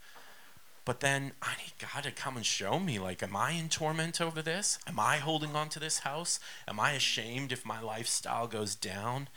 But 0.84 1.00
then 1.00 1.32
I 1.42 1.54
need 1.56 1.74
God 1.78 2.04
to 2.04 2.10
come 2.10 2.36
and 2.36 2.46
show 2.46 2.78
me 2.78 2.98
like 2.98 3.22
am 3.22 3.36
I 3.36 3.52
in 3.52 3.68
torment 3.68 4.20
over 4.20 4.42
this? 4.42 4.78
Am 4.86 4.98
I 4.98 5.18
holding 5.18 5.54
on 5.54 5.68
to 5.70 5.78
this 5.78 6.00
house? 6.00 6.40
Am 6.66 6.80
I 6.80 6.92
ashamed 6.92 7.52
if 7.52 7.64
my 7.64 7.80
lifestyle 7.80 8.46
goes 8.46 8.74
down? 8.74 9.28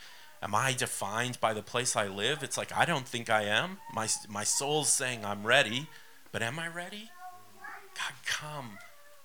Am 0.42 0.54
I 0.54 0.72
defined 0.72 1.38
by 1.40 1.52
the 1.52 1.62
place 1.62 1.94
I 1.94 2.08
live? 2.08 2.42
It's 2.42 2.58
like 2.58 2.76
I 2.76 2.84
don't 2.84 3.06
think 3.06 3.30
I 3.30 3.42
am. 3.44 3.78
My 3.94 4.08
my 4.28 4.44
soul's 4.44 4.88
saying 4.88 5.24
I'm 5.24 5.46
ready, 5.46 5.88
but 6.32 6.42
am 6.42 6.58
I 6.58 6.68
ready? 6.68 7.10
God 7.94 8.14
come 8.24 8.78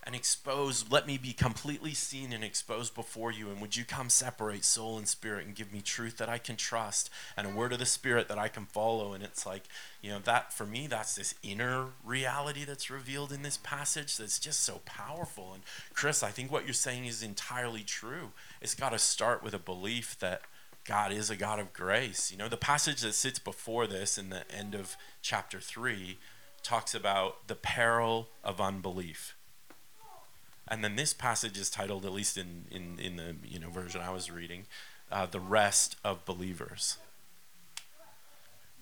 and 0.07 0.15
expose, 0.15 0.89
let 0.89 1.05
me 1.05 1.17
be 1.17 1.33
completely 1.33 1.93
seen 1.93 2.31
and 2.31 2.41
exposed 2.41 2.95
before 2.95 3.29
you. 3.29 3.49
And 3.49 3.59
would 3.59 3.75
you 3.75 3.83
come 3.83 4.09
separate 4.09 4.63
soul 4.63 4.97
and 4.97 5.05
spirit 5.05 5.45
and 5.45 5.53
give 5.53 5.73
me 5.73 5.81
truth 5.81 6.15
that 6.17 6.29
I 6.29 6.37
can 6.37 6.55
trust 6.55 7.09
and 7.35 7.45
a 7.45 7.49
word 7.49 7.73
of 7.73 7.79
the 7.79 7.85
spirit 7.85 8.29
that 8.29 8.37
I 8.37 8.47
can 8.47 8.67
follow? 8.67 9.11
And 9.11 9.21
it's 9.21 9.45
like, 9.45 9.63
you 10.01 10.09
know, 10.09 10.19
that 10.19 10.53
for 10.53 10.65
me, 10.65 10.87
that's 10.87 11.15
this 11.15 11.35
inner 11.43 11.87
reality 12.05 12.63
that's 12.63 12.89
revealed 12.89 13.33
in 13.33 13.41
this 13.41 13.57
passage 13.57 14.15
that's 14.15 14.39
just 14.39 14.61
so 14.61 14.79
powerful. 14.85 15.51
And 15.53 15.63
Chris, 15.93 16.23
I 16.23 16.31
think 16.31 16.53
what 16.53 16.63
you're 16.63 16.73
saying 16.73 17.03
is 17.03 17.21
entirely 17.21 17.83
true. 17.83 18.31
It's 18.61 18.75
got 18.75 18.93
to 18.93 18.99
start 18.99 19.43
with 19.43 19.53
a 19.53 19.59
belief 19.59 20.17
that 20.19 20.43
God 20.85 21.11
is 21.11 21.29
a 21.29 21.35
God 21.35 21.59
of 21.59 21.73
grace. 21.73 22.31
You 22.31 22.37
know, 22.37 22.47
the 22.47 22.55
passage 22.55 23.01
that 23.01 23.13
sits 23.13 23.39
before 23.39 23.87
this 23.87 24.17
in 24.17 24.29
the 24.29 24.49
end 24.49 24.73
of 24.73 24.95
chapter 25.21 25.59
3 25.59 26.17
talks 26.63 26.95
about 26.95 27.49
the 27.49 27.55
peril 27.55 28.29
of 28.41 28.61
unbelief 28.61 29.36
and 30.67 30.83
then 30.83 30.95
this 30.95 31.13
passage 31.13 31.57
is 31.57 31.69
titled, 31.69 32.05
at 32.05 32.11
least 32.11 32.37
in, 32.37 32.65
in, 32.71 32.99
in 32.99 33.15
the 33.15 33.35
you 33.47 33.59
know 33.59 33.69
version 33.69 34.01
I 34.01 34.11
was 34.11 34.31
reading, 34.31 34.65
uh, 35.11 35.25
the 35.25 35.39
rest 35.39 35.95
of 36.03 36.25
believers. 36.25 36.97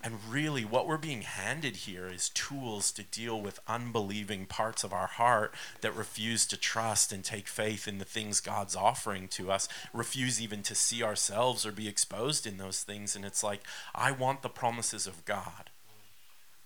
And 0.02 0.18
really, 0.28 0.64
what 0.64 0.86
we're 0.86 0.98
being 0.98 1.22
handed 1.22 1.76
here 1.76 2.06
is 2.06 2.28
tools 2.28 2.92
to 2.92 3.02
deal 3.02 3.40
with 3.40 3.58
unbelieving 3.66 4.46
parts 4.46 4.84
of 4.84 4.92
our 4.92 5.06
heart 5.06 5.52
that 5.80 5.96
refuse 5.96 6.46
to 6.46 6.56
trust 6.56 7.12
and 7.12 7.24
take 7.24 7.48
faith 7.48 7.88
in 7.88 7.98
the 7.98 8.04
things 8.04 8.40
God's 8.40 8.76
offering 8.76 9.26
to 9.28 9.50
us, 9.50 9.68
refuse 9.92 10.40
even 10.40 10.62
to 10.64 10.74
see 10.74 11.02
ourselves 11.02 11.66
or 11.66 11.72
be 11.72 11.88
exposed 11.88 12.46
in 12.46 12.58
those 12.58 12.82
things. 12.82 13.16
And 13.16 13.24
it's 13.24 13.42
like, 13.42 13.62
I 13.94 14.12
want 14.12 14.42
the 14.42 14.48
promises 14.48 15.06
of 15.06 15.24
God 15.24 15.70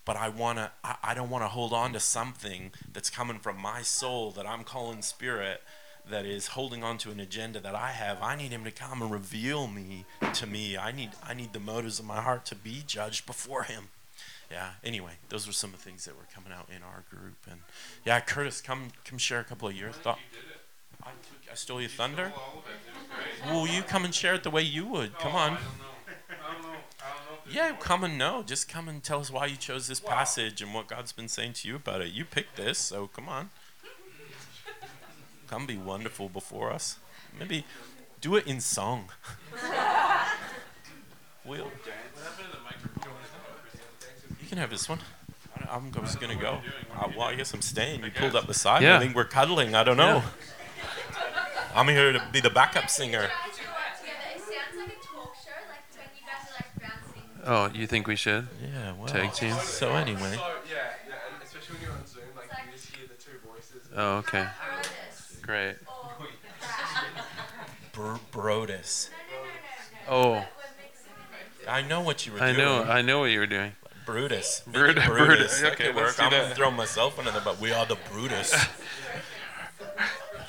but 0.05 0.17
I 0.17 0.29
wanna 0.29 0.73
I, 0.83 0.97
I 1.03 1.15
don't 1.15 1.31
want 1.31 1.45
to 1.45 1.49
hold 1.49 1.73
on 1.73 1.93
to 1.93 2.01
something 2.01 2.73
that's 2.93 3.11
coming 3.11 3.39
from 3.39 3.59
my 3.61 3.83
soul 3.83 4.31
that 4.33 4.47
I'm 4.47 4.65
calling 4.65 5.03
spirit 5.03 5.63
that 6.09 6.25
is 6.27 6.49
holding 6.49 6.83
on 6.83 6.99
to 6.99 7.11
an 7.11 7.21
agenda 7.21 7.61
that 7.61 7.75
I 7.75 7.91
have. 7.91 8.23
I 8.23 8.37
need 8.37 8.51
him 8.51 8.65
to 8.65 8.71
come 8.71 9.03
and 9.03 9.11
reveal 9.11 9.67
me 9.67 10.07
to 10.35 10.47
me. 10.47 10.77
I 10.77 10.93
need 10.93 11.11
I 11.27 11.35
need 11.35 11.53
the 11.53 11.61
motives 11.61 11.99
of 11.99 12.07
my 12.07 12.21
heart 12.21 12.45
to 12.47 12.55
be 12.55 12.83
judged 12.87 13.27
before 13.27 13.65
him. 13.65 13.89
Yeah. 14.51 14.71
Anyway, 14.83 15.13
those 15.29 15.47
were 15.47 15.53
some 15.53 15.73
of 15.73 15.77
the 15.77 15.85
things 15.85 16.05
that 16.07 16.17
were 16.17 16.27
coming 16.35 16.53
out 16.53 16.69
in 16.75 16.83
our 16.83 17.05
group, 17.09 17.37
and 17.49 17.61
yeah, 18.05 18.19
Curtis, 18.21 18.61
come 18.61 18.89
come 19.05 19.19
share 19.19 19.41
a 19.41 19.45
couple 19.45 19.69
of 19.69 19.77
your 19.77 19.93
thoughts. 19.93 20.21
I, 21.05 21.11
I 21.51 21.55
stole 21.55 21.81
your 21.81 21.89
thunder. 21.91 22.33
Will 23.47 23.67
you 23.67 23.83
come 23.83 24.05
and 24.05 24.15
share 24.15 24.35
it 24.35 24.43
the 24.43 24.51
way 24.51 24.63
you 24.63 24.87
would. 24.87 25.19
Come 25.19 25.35
on. 25.35 25.59
Yeah, 27.51 27.73
come 27.79 28.05
and 28.05 28.17
know. 28.17 28.43
Just 28.45 28.69
come 28.69 28.89
and 28.89 29.03
tell 29.03 29.21
us 29.21 29.31
why 29.31 29.47
you 29.47 29.57
chose 29.57 29.89
this 29.89 30.01
passage 30.01 30.63
and 30.63 30.73
what 30.73 30.87
God's 30.87 31.13
been 31.13 31.29
saying 31.29 31.55
to 31.55 31.69
you 31.69 31.77
about 31.77 32.01
it. 32.01 32.13
You 32.13 32.25
picked 32.25 32.57
this, 32.57 32.79
so 32.79 33.09
come 33.09 33.29
on. 33.29 33.51
Come 35.49 35.67
be 35.67 35.77
wonderful 35.77 36.29
before 36.29 36.71
us. 36.73 36.99
Maybe 37.39 37.65
do 38.21 38.37
it 38.37 38.47
in 38.47 38.61
song. 38.61 39.11
we'll. 41.45 41.71
You 44.41 44.49
can 44.49 44.59
have 44.59 44.71
this 44.71 44.89
one. 44.89 45.01
I'm 45.69 45.93
just 45.93 46.21
gonna 46.21 46.37
go. 46.37 46.61
Uh, 46.97 47.09
well, 47.17 47.29
I 47.29 47.35
guess 47.35 47.53
I'm 47.53 47.63
staying. 47.63 48.05
You 48.05 48.11
pulled 48.11 48.37
up 48.37 48.47
the 48.47 48.55
side. 48.55 48.83
Yeah. 48.83 48.97
I 48.97 49.01
think 49.01 49.15
we're 49.15 49.25
cuddling. 49.25 49.75
I 49.75 49.85
don't 49.85 49.97
know. 49.97 50.23
I'm 51.75 51.89
here 51.89 52.13
to 52.13 52.23
be 52.33 52.41
the 52.41 52.51
backup 52.51 52.91
singer. 52.91 53.29
Oh, 57.53 57.69
you 57.75 57.87
think 57.89 58.07
we 58.07 58.15
should? 58.15 58.47
Yeah. 58.63 58.93
Well. 58.97 59.09
Tag 59.09 59.33
team? 59.33 59.57
So 59.65 59.91
anyway. 59.91 60.39
yeah, 60.71 60.77
especially 61.45 61.75
when 61.77 61.83
you're 61.83 61.93
on 61.93 62.07
Zoom, 62.07 62.23
like 62.37 62.47
you 62.65 62.71
just 62.73 62.95
hear 62.95 63.07
the 63.09 63.15
two 63.21 63.39
voices. 63.45 63.89
Oh, 63.97 64.19
okay. 64.19 64.47
Great. 65.43 65.75
Br- 67.93 68.15
Brodus. 68.33 69.11
Oh, 70.09 70.45
I 71.69 71.83
know 71.83 72.01
what 72.01 72.25
you 72.27 72.33
were 72.35 72.41
I 72.43 72.53
doing. 72.53 72.59
know, 72.59 72.83
I 72.85 73.03
know 73.03 73.19
what 73.21 73.31
you 73.33 73.41
were 73.41 73.47
doing. 73.47 73.73
Brutus. 74.07 74.63
Brut- 74.67 74.95
Brutus. 74.95 75.07
Brutus. 75.09 75.61
That 75.61 75.73
Okay, 75.73 75.93
work. 75.93 76.15
I'm 76.21 76.31
that. 76.31 76.43
gonna 76.43 76.55
throw 76.55 76.71
myself 76.71 77.19
under 77.19 77.31
the 77.33 77.41
but 77.41 77.61
we 77.61 77.73
are 77.73 77.85
the 77.87 77.97
Brutus. 78.13 78.55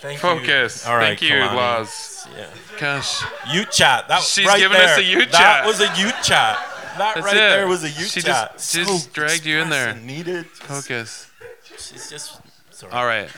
Thank 0.01 0.19
Focus. 0.19 0.83
you. 0.85 0.91
All 0.91 0.97
right, 0.97 1.17
Thank 1.19 1.21
you, 1.21 1.29
Kalani. 1.35 1.55
Laz. 1.55 2.27
Yeah. 2.35 2.47
Gosh, 2.79 3.21
Youth 3.53 3.69
chat. 3.71 4.07
That 4.07 4.21
She's 4.23 4.47
right 4.47 4.57
giving 4.59 4.77
there. 4.77 4.87
us 4.93 4.97
a 4.97 5.03
youth 5.03 5.31
That 5.31 5.63
chat. 5.63 5.65
was 5.65 5.79
a 5.79 6.01
youth 6.01 6.15
chat. 6.23 6.57
That 6.97 7.15
That's 7.15 7.25
right 7.25 7.35
it. 7.35 7.39
there 7.39 7.67
was 7.67 7.83
a 7.83 7.89
youth 7.89 8.11
She 8.11 8.21
chat. 8.21 8.53
just- 8.53 8.71
she 8.73 8.83
just 8.83 9.13
dragged 9.13 9.45
you 9.45 9.59
in 9.59 9.69
there. 9.69 9.93
Needed. 9.95 10.45
focus. 10.47 11.29
She's 11.77 12.09
just. 12.09 12.39
Sorry. 12.71 12.91
All 12.91 13.05
right. 13.05 13.29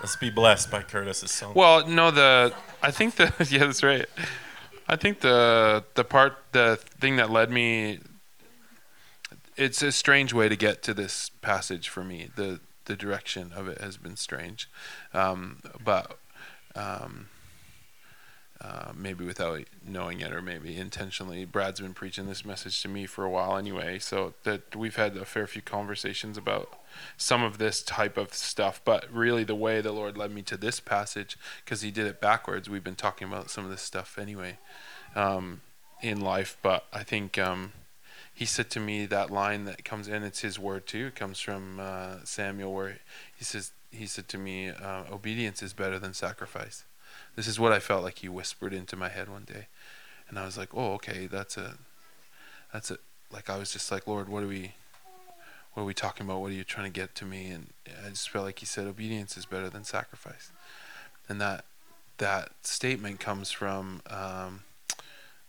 Let's 0.00 0.16
be 0.16 0.30
blessed 0.30 0.70
by 0.70 0.82
Curtis's 0.82 1.30
song. 1.30 1.52
Well, 1.54 1.86
no, 1.86 2.10
the 2.10 2.52
I 2.82 2.90
think 2.90 3.16
the 3.16 3.32
yeah, 3.50 3.60
that's 3.66 3.82
right. 3.82 4.06
I 4.88 4.96
think 4.96 5.20
the 5.20 5.84
the 5.94 6.04
part 6.04 6.36
the 6.52 6.76
thing 7.00 7.16
that 7.16 7.30
led 7.30 7.50
me 7.50 8.00
it's 9.56 9.82
a 9.82 9.90
strange 9.90 10.34
way 10.34 10.48
to 10.48 10.56
get 10.56 10.82
to 10.82 10.92
this 10.94 11.30
passage 11.40 11.88
for 11.88 12.04
me. 12.04 12.28
The 12.36 12.60
the 12.84 12.96
direction 12.96 13.52
of 13.54 13.68
it 13.68 13.80
has 13.80 13.96
been 13.96 14.16
strange. 14.16 14.68
Um, 15.14 15.60
but 15.82 16.18
um, 16.74 17.28
uh, 18.60 18.92
maybe 18.96 19.24
without 19.24 19.64
knowing 19.86 20.20
it 20.20 20.32
or 20.32 20.40
maybe 20.40 20.76
intentionally 20.76 21.44
Brad's 21.44 21.80
been 21.80 21.92
preaching 21.92 22.26
this 22.26 22.44
message 22.44 22.80
to 22.82 22.88
me 22.88 23.04
for 23.04 23.24
a 23.24 23.30
while 23.30 23.56
anyway. 23.56 23.98
So 23.98 24.34
that 24.44 24.74
we've 24.74 24.96
had 24.96 25.16
a 25.16 25.24
fair 25.24 25.46
few 25.46 25.60
conversations 25.60 26.38
about 26.38 26.78
some 27.18 27.42
of 27.42 27.58
this 27.58 27.82
type 27.82 28.16
of 28.16 28.32
stuff. 28.32 28.80
But 28.84 29.12
really 29.12 29.44
the 29.44 29.54
way 29.54 29.80
the 29.80 29.92
lord 29.92 30.16
led 30.16 30.32
me 30.32 30.42
to 30.42 30.56
this 30.56 30.80
passage 30.80 31.36
because 31.64 31.82
he 31.82 31.90
did 31.90 32.06
it 32.06 32.20
backwards 32.20 32.70
we've 32.70 32.84
been 32.84 32.94
talking 32.94 33.28
about 33.28 33.50
some 33.50 33.64
of 33.64 33.70
this 33.70 33.82
stuff 33.82 34.18
anyway 34.18 34.58
um, 35.14 35.60
in 36.00 36.20
life. 36.20 36.56
But 36.62 36.86
i 36.92 37.02
think 37.02 37.38
um, 37.38 37.72
he 38.32 38.46
said 38.46 38.70
to 38.70 38.80
me 38.80 39.04
that 39.06 39.30
line 39.30 39.64
that 39.66 39.84
comes 39.84 40.08
in 40.08 40.22
it's 40.22 40.40
his 40.40 40.58
word 40.58 40.86
too. 40.86 41.08
It 41.08 41.14
comes 41.14 41.40
from 41.40 41.78
uh, 41.78 42.24
samuel 42.24 42.72
where 42.72 42.98
he 43.36 43.44
says 43.44 43.72
he 43.90 44.06
said 44.06 44.28
to 44.28 44.38
me 44.38 44.70
uh, 44.70 45.04
obedience 45.12 45.62
is 45.62 45.74
better 45.74 45.98
than 45.98 46.14
sacrifice 46.14 46.84
this 47.36 47.46
is 47.46 47.60
what 47.60 47.72
i 47.72 47.78
felt 47.78 48.02
like 48.02 48.18
he 48.18 48.28
whispered 48.28 48.72
into 48.72 48.96
my 48.96 49.08
head 49.08 49.28
one 49.28 49.44
day. 49.44 49.66
And 50.28 50.38
i 50.38 50.44
was 50.44 50.58
like 50.58 50.70
oh 50.74 50.94
okay 50.94 51.26
that's 51.26 51.56
a 51.56 51.74
that's 52.72 52.90
a 52.90 52.98
like 53.32 53.48
i 53.48 53.56
was 53.56 53.72
just 53.72 53.92
like 53.92 54.06
lord 54.06 54.28
what 54.28 54.42
are 54.42 54.48
we 54.48 54.72
what 55.76 55.82
are 55.82 55.86
we 55.86 55.92
talking 55.92 56.24
about? 56.24 56.40
What 56.40 56.52
are 56.52 56.54
you 56.54 56.64
trying 56.64 56.90
to 56.90 57.00
get 57.00 57.14
to 57.16 57.26
me? 57.26 57.48
And 57.48 57.66
i 58.02 58.08
just 58.08 58.30
felt 58.30 58.46
like 58.46 58.60
he 58.60 58.66
said 58.66 58.86
obedience 58.86 59.36
is 59.36 59.44
better 59.44 59.68
than 59.68 59.84
sacrifice. 59.84 60.50
And 61.28 61.38
that 61.42 61.66
that 62.16 62.52
statement 62.62 63.20
comes 63.20 63.50
from 63.50 64.00
um, 64.08 64.62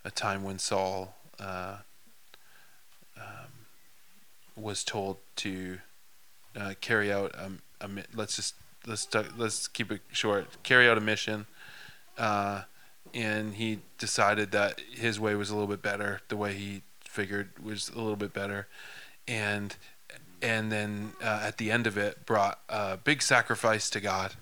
a 0.04 0.10
time 0.10 0.42
when 0.42 0.58
saul 0.58 1.14
uh, 1.40 1.76
um, 3.16 3.66
was 4.54 4.84
told 4.84 5.16
to 5.36 5.78
uh, 6.54 6.74
carry 6.82 7.10
out 7.10 7.34
um, 7.38 7.60
a 7.80 7.88
let's 8.14 8.36
just 8.36 8.54
let's 8.86 9.08
let's 9.38 9.66
keep 9.66 9.90
it 9.90 10.02
short. 10.12 10.62
Carry 10.62 10.90
out 10.90 10.98
a 10.98 11.00
mission 11.00 11.46
uh, 12.18 12.62
and 13.14 13.54
he 13.54 13.80
decided 13.98 14.50
that 14.52 14.80
his 14.92 15.18
way 15.18 15.34
was 15.34 15.50
a 15.50 15.54
little 15.54 15.68
bit 15.68 15.82
better 15.82 16.20
the 16.28 16.36
way 16.36 16.54
he 16.54 16.82
figured 17.00 17.50
was 17.62 17.88
a 17.88 17.96
little 17.96 18.16
bit 18.16 18.32
better. 18.32 18.66
And 19.26 19.76
and 20.40 20.70
then 20.70 21.12
uh, 21.22 21.40
at 21.42 21.58
the 21.58 21.70
end 21.70 21.86
of 21.86 21.98
it 21.98 22.24
brought 22.24 22.60
a 22.68 22.96
big 22.96 23.22
sacrifice 23.22 23.90
to 23.90 24.00
God 24.00 24.34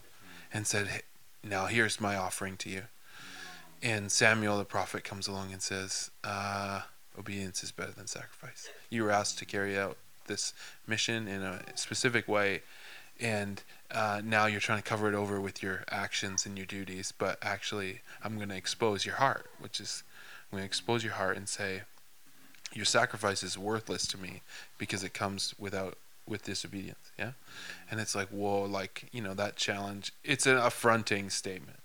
and 0.53 0.67
said 0.67 0.89
"Hey, 0.89 1.01
now 1.43 1.67
here's 1.67 2.01
my 2.01 2.17
offering 2.17 2.57
to 2.59 2.71
you. 2.71 2.83
And 3.83 4.11
Samuel 4.11 4.59
the 4.59 4.65
prophet 4.65 5.05
comes 5.05 5.29
along 5.29 5.53
and 5.53 5.63
says 5.63 6.11
uh, 6.25 6.83
obedience 7.19 7.63
is 7.63 7.73
better 7.73 7.93
than 7.93 8.07
sacrifice. 8.07 8.69
You 8.91 9.05
were 9.05 9.11
asked 9.11 9.39
to 9.39 9.45
carry 9.45 9.79
out 9.79 9.97
this 10.27 10.53
mission 10.87 11.29
in 11.29 11.43
a 11.43 11.63
specific 11.77 12.27
way 12.27 12.63
and 13.21 13.63
uh, 13.91 14.21
now 14.25 14.47
you're 14.47 14.61
trying 14.61 14.83
to 14.83 14.89
cover 14.89 15.09
it 15.09 15.15
over 15.15 15.41
with 15.41 15.63
your 15.63 15.85
actions 15.91 16.47
and 16.47 16.57
your 16.57 16.67
duties 16.67 17.13
but 17.17 17.39
actually 17.43 18.01
i'm 18.23 18.37
going 18.37 18.49
to 18.49 18.57
expose 18.57 19.05
your 19.07 19.17
heart 19.17 19.51
which 19.59 19.81
is 19.81 20.03
i'm 20.51 20.59
going 20.59 20.63
to 20.63 20.67
expose 20.67 21.05
your 21.05 21.15
heart 21.15 21.37
and 21.37 21.49
say 21.49 21.83
your 22.73 22.85
sacrifice 22.85 23.43
is 23.43 23.57
worthless 23.57 24.07
to 24.07 24.19
me 24.19 24.43
because 24.79 25.03
it 25.03 25.15
comes 25.15 25.55
without 25.59 25.97
with 26.29 26.43
disobedience 26.43 27.13
yeah? 27.19 27.33
And 27.91 28.01
it's 28.01 28.15
like 28.15 28.29
whoa 28.29 28.63
like 28.63 29.09
you 29.13 29.23
know 29.23 29.35
that 29.35 29.57
challenge 29.57 30.13
it's 30.25 30.47
an 30.47 30.57
affronting 30.57 31.31
statement. 31.31 31.79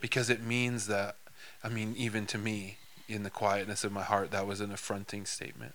Because 0.00 0.30
it 0.30 0.42
means 0.42 0.86
that 0.86 1.16
i 1.62 1.68
mean 1.68 1.94
even 1.96 2.26
to 2.26 2.38
me 2.38 2.78
in 3.08 3.22
the 3.22 3.30
quietness 3.30 3.84
of 3.84 3.92
my 3.92 4.02
heart 4.02 4.30
that 4.30 4.46
was 4.46 4.60
an 4.60 4.72
affronting 4.72 5.26
statement 5.26 5.74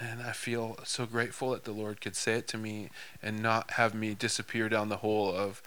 and 0.00 0.22
I 0.22 0.32
feel 0.32 0.76
so 0.84 1.06
grateful 1.06 1.50
that 1.50 1.64
the 1.64 1.72
Lord 1.72 2.00
could 2.00 2.16
say 2.16 2.34
it 2.34 2.48
to 2.48 2.58
me 2.58 2.90
and 3.22 3.42
not 3.42 3.72
have 3.72 3.94
me 3.94 4.14
disappear 4.14 4.68
down 4.68 4.88
the 4.88 4.98
hole 4.98 5.32
of, 5.34 5.62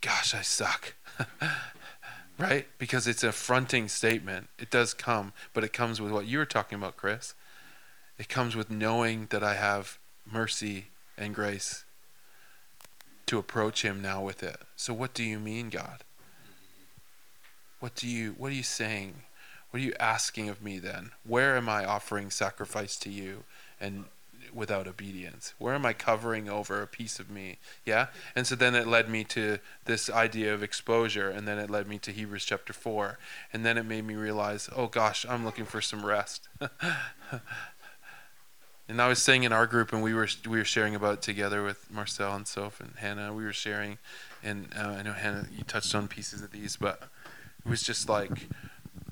gosh, 0.00 0.34
I 0.34 0.42
suck. 0.42 0.94
right? 2.38 2.66
Because 2.78 3.06
it's 3.06 3.22
a 3.22 3.32
fronting 3.32 3.88
statement. 3.88 4.48
It 4.58 4.70
does 4.70 4.94
come, 4.94 5.32
but 5.54 5.64
it 5.64 5.72
comes 5.72 6.00
with 6.00 6.12
what 6.12 6.26
you 6.26 6.38
were 6.38 6.44
talking 6.44 6.76
about, 6.76 6.96
Chris. 6.96 7.34
It 8.18 8.28
comes 8.28 8.56
with 8.56 8.70
knowing 8.70 9.26
that 9.30 9.44
I 9.44 9.54
have 9.54 9.98
mercy 10.30 10.86
and 11.16 11.34
grace 11.34 11.84
to 13.26 13.38
approach 13.38 13.82
him 13.82 14.02
now 14.02 14.22
with 14.22 14.42
it. 14.42 14.58
So 14.76 14.92
what 14.92 15.14
do 15.14 15.22
you 15.22 15.38
mean, 15.38 15.70
God? 15.70 16.04
What 17.80 17.94
do 17.94 18.06
you 18.06 18.34
what 18.38 18.52
are 18.52 18.54
you 18.54 18.62
saying? 18.62 19.22
What 19.72 19.80
are 19.80 19.86
you 19.86 19.94
asking 19.98 20.50
of 20.50 20.62
me 20.62 20.78
then? 20.78 21.12
Where 21.26 21.56
am 21.56 21.66
I 21.66 21.86
offering 21.86 22.30
sacrifice 22.30 22.98
to 22.98 23.08
you 23.08 23.44
and 23.80 24.04
without 24.52 24.86
obedience? 24.86 25.54
Where 25.56 25.72
am 25.74 25.86
I 25.86 25.94
covering 25.94 26.46
over 26.46 26.82
a 26.82 26.86
piece 26.86 27.18
of 27.18 27.30
me? 27.30 27.56
Yeah? 27.86 28.08
And 28.36 28.46
so 28.46 28.54
then 28.54 28.74
it 28.74 28.86
led 28.86 29.08
me 29.08 29.24
to 29.24 29.60
this 29.86 30.10
idea 30.10 30.52
of 30.52 30.62
exposure, 30.62 31.30
and 31.30 31.48
then 31.48 31.58
it 31.58 31.70
led 31.70 31.88
me 31.88 31.98
to 32.00 32.12
Hebrews 32.12 32.44
chapter 32.44 32.74
4. 32.74 33.18
And 33.50 33.64
then 33.64 33.78
it 33.78 33.86
made 33.86 34.04
me 34.04 34.14
realize, 34.14 34.68
oh 34.76 34.88
gosh, 34.88 35.24
I'm 35.26 35.42
looking 35.42 35.64
for 35.64 35.80
some 35.80 36.04
rest. 36.04 36.50
and 38.86 39.00
I 39.00 39.08
was 39.08 39.22
saying 39.22 39.44
in 39.44 39.54
our 39.54 39.66
group, 39.66 39.90
and 39.90 40.02
we 40.02 40.12
were 40.12 40.28
we 40.46 40.58
were 40.58 40.66
sharing 40.66 40.94
about 40.94 41.14
it 41.14 41.22
together 41.22 41.64
with 41.64 41.90
Marcel 41.90 42.36
and 42.36 42.46
Soph 42.46 42.78
and 42.78 42.92
Hannah. 42.96 43.32
We 43.32 43.44
were 43.44 43.54
sharing, 43.54 43.96
and 44.42 44.68
uh, 44.76 44.96
I 44.98 45.02
know 45.02 45.14
Hannah, 45.14 45.46
you 45.50 45.64
touched 45.64 45.94
on 45.94 46.08
pieces 46.08 46.42
of 46.42 46.50
these, 46.50 46.76
but 46.76 47.08
it 47.64 47.70
was 47.70 47.82
just 47.82 48.06
like 48.10 48.48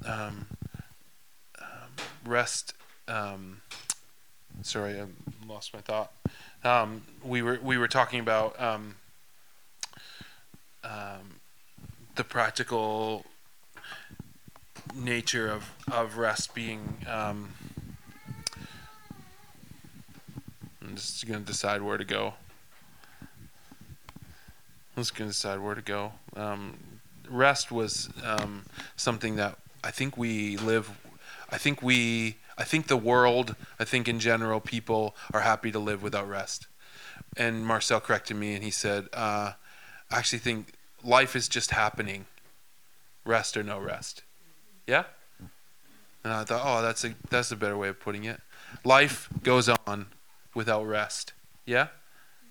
um, 0.07 0.47
um, 1.61 1.67
rest. 2.25 2.75
Um, 3.09 3.63
sorry, 4.63 5.01
I 5.01 5.07
lost 5.47 5.75
my 5.75 5.81
thought. 5.81 6.13
Um, 6.65 7.03
we 7.25 7.43
were 7.43 7.59
we 7.63 7.79
were 7.79 7.89
talking 7.89 8.21
about 8.21 8.61
um, 8.61 8.97
um, 10.85 11.41
the 12.17 12.25
practical 12.25 13.25
nature 14.95 15.49
of, 15.49 15.71
of 15.91 16.19
rest 16.19 16.55
being. 16.55 16.99
I'm 17.07 17.49
just 20.97 21.27
gonna 21.27 21.41
decide 21.41 21.83
where 21.83 21.97
to 21.97 22.05
go. 22.05 22.35
I'm 24.97 25.03
just 25.03 25.15
gonna 25.15 25.31
decide 25.31 25.61
where 25.61 25.75
to 25.77 25.83
go. 25.83 26.13
Um, 26.35 26.77
rest 27.29 27.71
was 27.71 28.11
um, 28.25 28.67
something 28.97 29.37
that 29.37 29.60
I 29.83 29.91
think 29.91 30.17
we 30.17 30.57
live. 30.57 30.91
I 31.51 31.59
think 31.59 31.83
we 31.83 32.37
I 32.61 32.65
think 32.65 32.89
the 32.89 32.97
world, 32.97 33.57
I 33.79 33.85
think 33.85 34.07
in 34.07 34.21
general, 34.21 34.61
people 34.61 35.17
are 35.33 35.41
happy 35.41 35.73
to 35.73 35.79
live 35.79 36.03
without 36.03 36.29
rest. 36.29 36.67
And 37.35 37.65
Marcel 37.65 38.01
corrected 38.01 38.37
me 38.37 38.55
and 38.55 38.63
he 38.63 38.71
said, 38.71 39.09
uh, 39.15 39.53
I 40.11 40.19
actually 40.19 40.41
think 40.41 40.75
life 41.03 41.35
is 41.35 41.49
just 41.49 41.71
happening, 41.71 42.27
rest 43.25 43.57
or 43.57 43.63
no 43.63 43.79
rest. 43.79 44.25
Yeah? 44.87 45.05
And 46.23 46.35
I 46.35 46.45
thought, 46.45 46.61
oh, 46.63 46.83
that's 46.83 47.03
a, 47.03 47.15
that's 47.31 47.51
a 47.51 47.57
better 47.57 47.79
way 47.79 47.89
of 47.89 47.99
putting 47.99 48.25
it. 48.25 48.41
Life 48.85 49.31
goes 49.43 49.71
on 49.87 50.09
without 50.55 50.87
rest. 50.87 51.33
Yeah? 51.65 51.89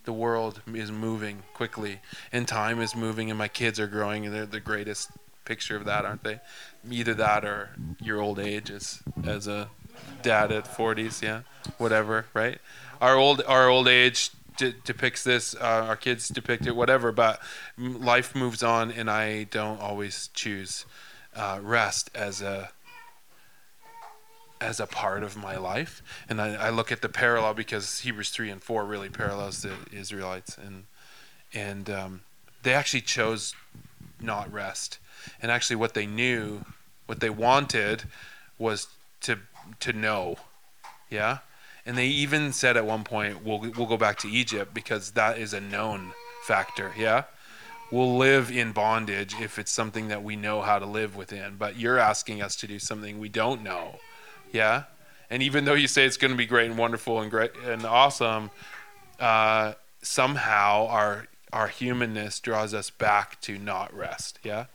The 0.05 0.13
world 0.13 0.61
is 0.73 0.91
moving 0.91 1.43
quickly, 1.53 1.99
and 2.31 2.47
time 2.47 2.81
is 2.81 2.95
moving, 2.95 3.29
and 3.29 3.37
my 3.37 3.47
kids 3.47 3.79
are 3.79 3.85
growing, 3.85 4.25
and 4.25 4.33
they're 4.33 4.47
the 4.47 4.59
greatest 4.59 5.11
picture 5.45 5.75
of 5.75 5.85
that, 5.85 6.05
aren't 6.05 6.23
they? 6.23 6.39
Either 6.89 7.13
that 7.13 7.45
or 7.45 7.71
your 8.01 8.21
old 8.21 8.39
age 8.39 8.69
as 8.69 9.01
as 9.25 9.47
a 9.47 9.69
dad 10.21 10.51
at 10.51 10.65
40s, 10.65 11.21
yeah, 11.21 11.41
whatever, 11.77 12.25
right? 12.33 12.59
Our 13.01 13.15
old 13.15 13.41
our 13.47 13.67
old 13.69 13.87
age 13.87 14.31
de- 14.57 14.73
depicts 14.73 15.23
this. 15.23 15.55
Uh, 15.55 15.85
our 15.87 15.95
kids 15.95 16.29
depict 16.29 16.67
it, 16.67 16.75
whatever. 16.75 17.11
But 17.11 17.41
life 17.77 18.35
moves 18.35 18.61
on, 18.61 18.91
and 18.91 19.09
I 19.09 19.43
don't 19.45 19.79
always 19.81 20.29
choose 20.33 20.85
uh, 21.35 21.59
rest 21.61 22.11
as 22.13 22.41
a 22.41 22.71
as 24.61 24.79
a 24.79 24.85
part 24.85 25.23
of 25.23 25.37
my 25.37 25.55
life. 25.55 26.03
And 26.27 26.41
I, 26.41 26.55
I 26.55 26.69
look 26.69 26.91
at 26.91 27.01
the 27.01 27.09
parallel 27.09 27.53
because 27.53 27.99
Hebrews 27.99 28.29
three 28.29 28.49
and 28.49 28.61
four 28.61 28.85
really 28.85 29.09
parallels 29.09 29.61
the 29.61 29.73
Israelites, 29.91 30.57
and 30.57 30.85
and 31.53 31.89
um, 31.89 32.21
they 32.63 32.73
actually 32.73 33.01
chose 33.01 33.55
not 34.21 34.51
rest. 34.51 34.99
And 35.41 35.51
actually, 35.51 35.75
what 35.77 35.93
they 35.93 36.05
knew, 36.05 36.65
what 37.05 37.19
they 37.19 37.29
wanted, 37.29 38.03
was 38.57 38.87
to 39.21 39.39
to 39.79 39.93
know. 39.93 40.37
Yeah? 41.09 41.39
And 41.85 41.97
they 41.97 42.07
even 42.07 42.53
said 42.53 42.77
at 42.77 42.85
one 42.85 43.03
point, 43.03 43.43
we'll, 43.43 43.59
we'll 43.59 43.87
go 43.87 43.97
back 43.97 44.17
to 44.19 44.27
Egypt 44.27 44.73
because 44.73 45.11
that 45.11 45.39
is 45.39 45.53
a 45.53 45.61
known 45.61 46.11
factor. 46.45 46.93
Yeah? 46.97 47.23
We'll 47.91 48.17
live 48.17 48.51
in 48.51 48.73
bondage 48.73 49.33
if 49.41 49.57
it's 49.57 49.71
something 49.71 50.09
that 50.09 50.23
we 50.23 50.35
know 50.35 50.61
how 50.61 50.77
to 50.77 50.85
live 50.85 51.15
within. 51.15 51.55
But 51.57 51.77
you're 51.77 51.97
asking 51.97 52.41
us 52.41 52.55
to 52.57 52.67
do 52.67 52.77
something 52.77 53.17
we 53.17 53.29
don't 53.29 53.63
know. 53.63 53.99
Yeah? 54.51 54.83
And 55.29 55.41
even 55.41 55.65
though 55.65 55.73
you 55.73 55.87
say 55.87 56.05
it's 56.05 56.17
going 56.17 56.31
to 56.31 56.37
be 56.37 56.45
great 56.45 56.69
and 56.69 56.77
wonderful 56.77 57.21
and 57.21 57.31
great 57.31 57.51
and 57.65 57.85
awesome, 57.85 58.51
uh, 59.19 59.73
somehow 60.01 60.87
our 60.87 61.27
our 61.51 61.67
humanness 61.67 62.39
draws 62.39 62.75
us 62.75 62.91
back 62.91 63.41
to 63.41 63.57
not 63.57 63.91
rest. 63.91 64.37
Yeah? 64.43 64.65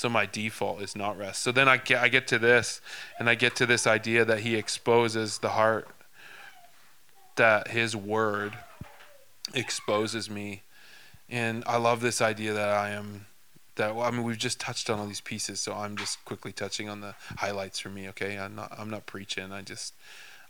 So 0.00 0.08
my 0.08 0.24
default 0.24 0.80
is 0.80 0.96
not 0.96 1.18
rest. 1.18 1.42
So 1.42 1.52
then 1.52 1.68
I 1.68 1.76
get, 1.76 2.02
I 2.02 2.08
get 2.08 2.26
to 2.28 2.38
this, 2.38 2.80
and 3.18 3.28
I 3.28 3.34
get 3.34 3.54
to 3.56 3.66
this 3.66 3.86
idea 3.86 4.24
that 4.24 4.40
he 4.40 4.56
exposes 4.56 5.36
the 5.36 5.50
heart, 5.50 5.88
that 7.36 7.68
his 7.68 7.94
word 7.94 8.54
exposes 9.52 10.30
me. 10.30 10.62
And 11.28 11.62
I 11.66 11.76
love 11.76 12.00
this 12.00 12.22
idea 12.22 12.54
that 12.54 12.70
I 12.70 12.92
am, 12.92 13.26
that, 13.74 13.94
I 13.94 14.10
mean, 14.10 14.22
we've 14.22 14.38
just 14.38 14.58
touched 14.58 14.88
on 14.88 14.98
all 14.98 15.06
these 15.06 15.20
pieces, 15.20 15.60
so 15.60 15.74
I'm 15.74 15.98
just 15.98 16.24
quickly 16.24 16.52
touching 16.52 16.88
on 16.88 17.02
the 17.02 17.14
highlights 17.36 17.78
for 17.78 17.90
me, 17.90 18.08
okay? 18.08 18.38
I'm 18.38 18.54
not, 18.54 18.74
I'm 18.78 18.88
not 18.88 19.04
preaching. 19.04 19.52
I 19.52 19.60
just, 19.60 19.92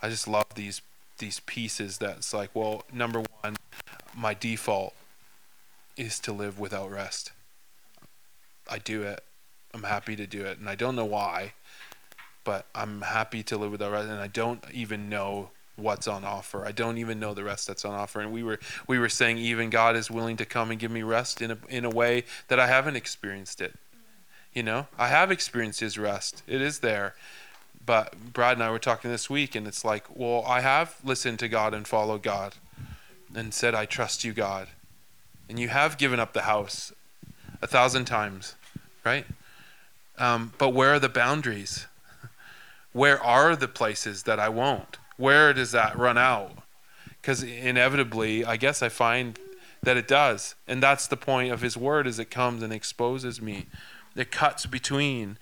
I 0.01 0.11
just 0.11 0.29
love 0.29 0.47
these, 0.55 0.81
these 1.19 1.41
pieces 1.41 1.99
that's 1.99 2.33
like, 2.33 2.51
well, 2.55 2.85
number 2.93 3.25
one, 3.41 3.57
my 4.17 4.33
default 4.33 4.95
is 5.97 6.21
to 6.21 6.33
live 6.33 6.61
without 6.61 6.89
rest. 6.89 7.33
I 8.71 8.79
do 8.79 9.03
it. 9.03 9.25
I'm 9.73 9.85
happy 9.85 10.17
to 10.17 10.27
do 10.27 10.45
it, 10.45 10.59
and 10.59 10.69
I 10.69 10.75
don't 10.75 10.97
know 10.97 11.05
why, 11.05 11.53
but 12.45 12.67
I'm 12.75 13.03
happy 13.03 13.43
to 13.45 13.57
live 13.57 13.71
with 13.71 13.83
rest, 13.83 14.09
and 14.09 14.21
I 14.21 14.27
don't 14.27 14.65
even 14.73 15.09
know 15.09 15.51
what's 15.77 16.07
on 16.07 16.25
offer. 16.25 16.65
I 16.65 16.73
don't 16.73 16.99
even 16.99 17.19
know 17.19 17.35
the 17.35 17.45
rest 17.45 17.67
that's 17.67 17.85
on 17.85 17.95
offer. 17.95 18.21
And 18.21 18.33
we 18.33 18.43
were 18.43 18.59
we 18.87 18.99
were 18.99 19.09
saying 19.09 19.39
even 19.39 19.71
God 19.71 19.97
is 19.97 20.11
willing 20.11 20.37
to 20.37 20.45
come 20.45 20.71
and 20.71 20.79
give 20.79 20.91
me 20.91 21.03
rest 21.03 21.41
in 21.41 21.53
a 21.53 21.59
in 21.69 21.85
a 21.85 21.91
way 21.91 22.25
that 22.49 22.61
I 22.61 22.67
haven't 22.67 22.97
experienced 22.97 23.61
it. 23.61 23.75
You 24.53 24.63
know, 24.63 24.89
I 24.99 25.09
have 25.09 25.31
experienced 25.31 25.81
His 25.81 25.99
rest. 25.99 26.43
It 26.47 26.61
is 26.61 26.81
there. 26.81 27.15
But 27.85 28.33
Brad 28.33 28.57
and 28.57 28.63
I 28.63 28.71
were 28.71 28.79
talking 28.79 29.11
this 29.11 29.31
week, 29.31 29.55
and 29.55 29.67
it's 29.67 29.85
like, 29.85 30.05
well, 30.15 30.45
I 30.47 30.61
have 30.61 30.97
listened 31.03 31.39
to 31.41 31.49
God 31.49 31.73
and 31.73 31.89
followed 31.89 32.23
God, 32.23 32.55
and 33.35 33.55
said, 33.55 33.75
I 33.75 33.87
trust 33.87 34.23
you, 34.23 34.33
God. 34.33 34.69
And 35.49 35.59
you 35.59 35.69
have 35.69 35.99
given 35.99 36.21
up 36.21 36.33
the 36.33 36.43
house 36.43 36.93
a 37.63 37.67
thousand 37.67 38.05
times, 38.05 38.55
right? 39.05 39.25
Um, 40.21 40.53
but 40.59 40.69
where 40.71 40.95
are 40.95 40.99
the 41.01 41.09
boundaries? 41.09 41.87
Where 42.93 43.21
are 43.23 43.57
the 43.57 43.69
places 43.69 44.25
that 44.25 44.39
I 44.39 44.49
won't? 44.49 44.99
Where 45.17 45.53
does 45.53 45.73
that 45.73 45.99
run 45.99 46.19
out? 46.19 46.59
Because 47.21 47.43
inevitably, 47.43 48.45
I 48.45 48.57
guess 48.57 48.83
I 48.83 48.89
find 48.89 49.39
that 49.83 49.97
it 49.97 50.07
does, 50.07 50.55
and 50.69 50.83
that's 50.83 51.07
the 51.07 51.17
point 51.17 51.53
of 51.53 51.63
His 51.63 51.77
Word: 51.77 52.07
is 52.07 52.19
it 52.19 52.31
comes 52.31 52.63
and 52.63 52.73
exposes 52.73 53.41
me. 53.41 53.67
It 54.15 54.31
cuts 54.31 54.67
between, 54.67 55.39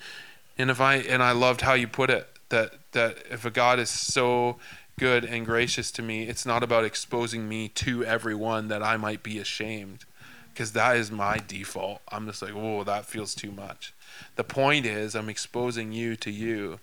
and 0.57 0.71
if 0.71 0.81
I 0.81 0.97
and 0.97 1.23
I 1.23 1.33
loved 1.33 1.63
how 1.63 1.75
you 1.75 1.89
put 1.89 2.11
it 2.11 2.29
that 2.51 2.75
that 2.93 3.19
if 3.31 3.45
a 3.45 3.51
God 3.51 3.79
is 3.79 3.91
so 3.91 4.59
good 4.99 5.25
and 5.25 5.47
gracious 5.47 5.91
to 5.93 6.03
me, 6.03 6.25
it's 6.25 6.47
not 6.47 6.63
about 6.63 6.85
exposing 6.85 7.49
me 7.49 7.69
to 7.69 8.05
everyone 8.05 8.69
that 8.69 8.83
I 8.83 8.97
might 8.97 9.23
be 9.23 9.39
ashamed, 9.39 10.05
because 10.53 10.73
that 10.73 10.97
is 10.97 11.11
my 11.11 11.39
default. 11.47 12.01
I'm 12.11 12.27
just 12.27 12.43
like, 12.43 12.55
oh, 12.55 12.85
that 12.85 13.07
feels 13.07 13.35
too 13.35 13.51
much. 13.51 13.93
The 14.37 14.45
point 14.45 14.87
is, 14.87 15.15
I'm 15.15 15.29
exposing 15.29 15.93
you 15.93 16.17
to 16.17 16.31
you 16.31 16.81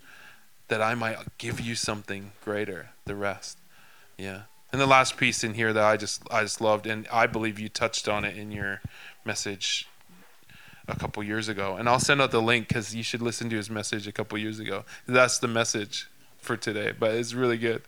that 0.68 0.82
I 0.82 0.96
might 0.96 1.18
give 1.38 1.60
you 1.60 1.76
something 1.76 2.32
greater, 2.44 2.90
the 3.06 3.16
rest. 3.16 3.58
Yeah. 4.18 4.44
And 4.72 4.82
the 4.82 4.88
last 4.88 5.18
piece 5.18 5.44
in 5.44 5.54
here 5.54 5.72
that 5.74 5.84
I 5.84 5.96
just 5.98 6.24
I 6.32 6.42
just 6.42 6.60
loved 6.60 6.88
and 6.88 7.08
I 7.12 7.28
believe 7.28 7.60
you 7.60 7.70
touched 7.70 8.10
on 8.10 8.26
it 8.26 8.36
in 8.36 8.52
your 8.52 8.82
message 9.24 9.88
a 10.88 10.96
couple 10.96 11.24
years 11.24 11.48
ago. 11.48 11.76
And 11.78 11.88
I'll 11.88 12.00
send 12.00 12.22
out 12.22 12.32
the 12.32 12.42
link 12.42 12.68
cuz 12.70 12.94
you 12.94 13.04
should 13.04 13.22
listen 13.22 13.50
to 13.52 13.56
his 13.56 13.70
message 13.70 14.08
a 14.08 14.12
couple 14.12 14.38
years 14.38 14.60
ago. 14.60 14.84
That's 15.08 15.38
the 15.38 15.48
message 15.48 16.08
for 16.40 16.58
today, 16.58 16.92
but 16.92 17.12
it's 17.12 17.34
really 17.34 17.58
good 17.58 17.84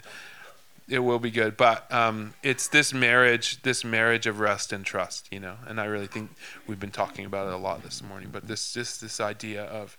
it 0.89 0.99
will 0.99 1.19
be 1.19 1.31
good. 1.31 1.57
But 1.57 1.91
um, 1.91 2.33
it's 2.43 2.67
this 2.67 2.93
marriage, 2.93 3.61
this 3.63 3.83
marriage 3.83 4.25
of 4.25 4.39
rest 4.39 4.71
and 4.71 4.85
trust, 4.85 5.27
you 5.31 5.39
know. 5.39 5.55
And 5.67 5.79
I 5.79 5.85
really 5.85 6.07
think 6.07 6.31
we've 6.65 6.79
been 6.79 6.91
talking 6.91 7.25
about 7.25 7.47
it 7.47 7.53
a 7.53 7.57
lot 7.57 7.83
this 7.83 8.01
morning. 8.01 8.29
But 8.31 8.47
this, 8.47 8.73
just 8.73 9.01
this 9.01 9.19
idea 9.19 9.63
of, 9.65 9.97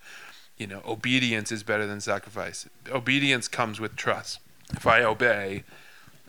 you 0.57 0.67
know, 0.67 0.83
obedience 0.87 1.53
is 1.53 1.63
better 1.63 1.87
than 1.87 2.01
sacrifice. 2.01 2.69
Obedience 2.91 3.49
comes 3.49 3.81
with 3.81 3.97
trust. 3.97 4.41
If 4.73 4.87
I 4.87 5.03
obey, 5.03 5.65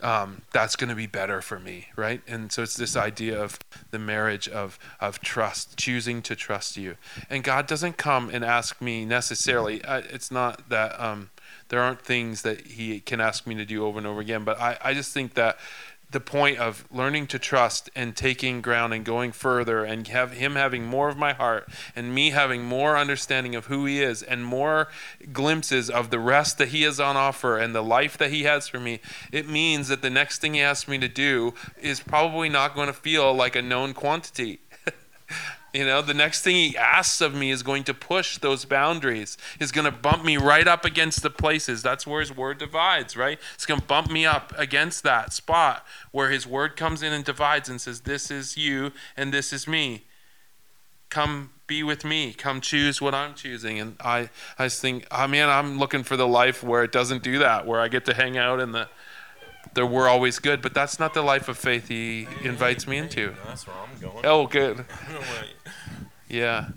um, 0.02 0.43
that's 0.54 0.76
going 0.76 0.89
to 0.89 0.95
be 0.95 1.08
better 1.08 1.41
for 1.41 1.60
me, 1.60 1.88
right? 1.95 2.22
And 2.28 2.52
so 2.52 2.63
it's 2.63 2.76
this 2.76 2.95
idea 2.95 3.41
of 3.41 3.60
the 3.91 4.00
marriage 4.00 4.48
of 4.48 4.80
of 5.00 5.19
trust, 5.19 5.78
choosing 5.78 6.22
to 6.24 6.36
trust 6.36 6.78
you. 6.78 6.95
And 7.30 7.43
God 7.43 7.67
doesn't 7.67 7.98
come 7.98 8.30
and 8.30 8.43
ask 8.45 8.82
me 8.82 9.06
necessarily. 9.06 9.84
Uh, 9.84 10.02
it's 10.10 10.32
not 10.32 10.69
that. 10.69 11.00
Um, 11.00 11.32
there 11.69 11.82
aren't 11.82 12.01
things 12.01 12.41
that 12.41 12.67
he 12.67 12.99
can 12.99 13.21
ask 13.21 13.47
me 13.47 13.55
to 13.55 13.65
do 13.65 13.86
over 13.86 13.97
and 13.97 14.08
over 14.08 14.19
again. 14.19 14.43
But 14.43 14.60
I, 14.60 14.77
I 14.84 14.93
just 14.93 15.13
think 15.13 15.36
that 15.36 15.58
the 16.12 16.19
point 16.19 16.58
of 16.58 16.86
learning 16.91 17.27
to 17.27 17.38
trust 17.38 17.89
and 17.95 18.15
taking 18.15 18.62
ground 18.62 18.93
and 18.93 19.05
going 19.05 19.32
further 19.32 19.84
and 19.84 20.08
have 20.08 20.32
him 20.32 20.55
having 20.55 20.84
more 20.84 21.08
of 21.08 21.17
my 21.17 21.34
heart 21.34 21.69
and 21.95 22.13
me 22.13 22.32
having 22.32 22.63
more 22.63 22.97
understanding 22.97 23.53
of 23.53 23.67
who 23.67 23.86
he 23.86 24.01
is 24.01 24.23
and 24.23 24.43
more 24.43 24.88
glimpses 25.32 25.89
of 25.89 26.10
the 26.10 26.19
rest 26.19 26.58
that 26.58 26.69
he 26.69 26.82
has 26.82 26.99
on 26.99 27.15
offer 27.15 27.60
and 27.60 27.75
the 27.75 27.84
life 27.84 28.17
that 28.17 28.32
he 28.32 28.43
has 28.43 28.67
for 28.67 28.79
me 28.79 28.99
it 29.32 29.47
means 29.47 29.88
that 29.88 30.01
the 30.01 30.10
next 30.10 30.41
thing 30.41 30.55
he 30.55 30.62
asks 30.62 30.88
me 30.88 30.97
to 30.97 31.08
do 31.08 31.53
is 31.79 31.99
probably 31.99 32.49
not 32.49 32.73
going 32.73 32.88
to 32.88 32.93
feel 32.93 33.32
like 33.32 33.55
a 33.55 33.62
known 33.62 33.93
quantity 33.93 34.60
You 35.73 35.86
know, 35.86 36.01
the 36.01 36.13
next 36.13 36.41
thing 36.41 36.55
he 36.55 36.77
asks 36.77 37.21
of 37.21 37.36
me 37.36 37.51
is 37.51 37.62
going 37.62 37.84
to 37.84 37.93
push 37.93 38.38
those 38.38 38.65
boundaries. 38.65 39.38
He's 39.60 39.71
going 39.71 39.86
to 39.86 39.91
bump 39.91 40.25
me 40.25 40.38
right 40.38 40.67
up 40.67 40.84
against 40.84 41.21
the 41.21 41.29
places. 41.29 41.84
That's 41.84 42.08
where 42.08 42.21
his 42.21 42.36
word 42.36 42.58
divides, 42.58 43.15
right? 43.15 43.39
It's 43.53 43.65
going 43.65 43.79
to 43.79 43.86
bump 43.86 44.10
me 44.10 44.25
up 44.25 44.51
against 44.58 45.03
that 45.03 45.32
spot 45.32 45.86
where 46.12 46.32
his 46.32 46.47
word 46.47 46.75
comes 46.75 47.03
in 47.03 47.13
and 47.13 47.23
divides 47.23 47.69
and 47.69 47.79
says, 47.79 48.01
This 48.01 48.32
is 48.32 48.58
you 48.58 48.91
and 49.15 49.32
this 49.34 49.53
is 49.53 49.67
me. 49.67 50.05
Come 51.10 51.51
be 51.67 51.84
with 51.84 52.03
me. 52.03 52.34
Come 52.34 52.62
choose 52.62 52.99
what 52.99 53.13
I'm 53.13 53.36
choosing. 53.36 53.79
And 53.79 53.95
I, 53.99 54.29
I 54.58 54.65
just 54.65 54.82
think, 54.82 55.08
ah, 55.12 55.21
I 55.21 55.23
oh 55.25 55.27
mean, 55.27 55.43
I'm 55.43 55.77
looking 55.77 56.03
for 56.03 56.17
the 56.17 56.27
life 56.27 56.63
where 56.63 56.84
it 56.84 56.91
doesn't 56.91 57.23
do 57.23 57.39
that, 57.39 57.65
where 57.65 57.79
I 57.79 57.88
get 57.88 58.05
to 58.05 58.13
hang 58.13 58.38
out 58.38 58.60
in 58.60 58.71
the 58.71 58.89
that 59.73 59.86
we're 59.86 60.08
always 60.08 60.39
good, 60.39 60.62
but 60.62 60.73
that's 60.73 60.99
not 60.99 61.13
the 61.13 61.21
life 61.21 61.47
of 61.47 61.58
faith 61.58 61.88
he 61.88 62.27
invites 62.43 62.88
me 62.88 62.97
into. 62.97 63.36
That's 63.45 63.67
where 63.67 63.75
I'm 63.75 63.99
going. 63.99 64.25
Oh, 64.25 64.47
good. 64.47 64.86
Yeah. 66.29 66.69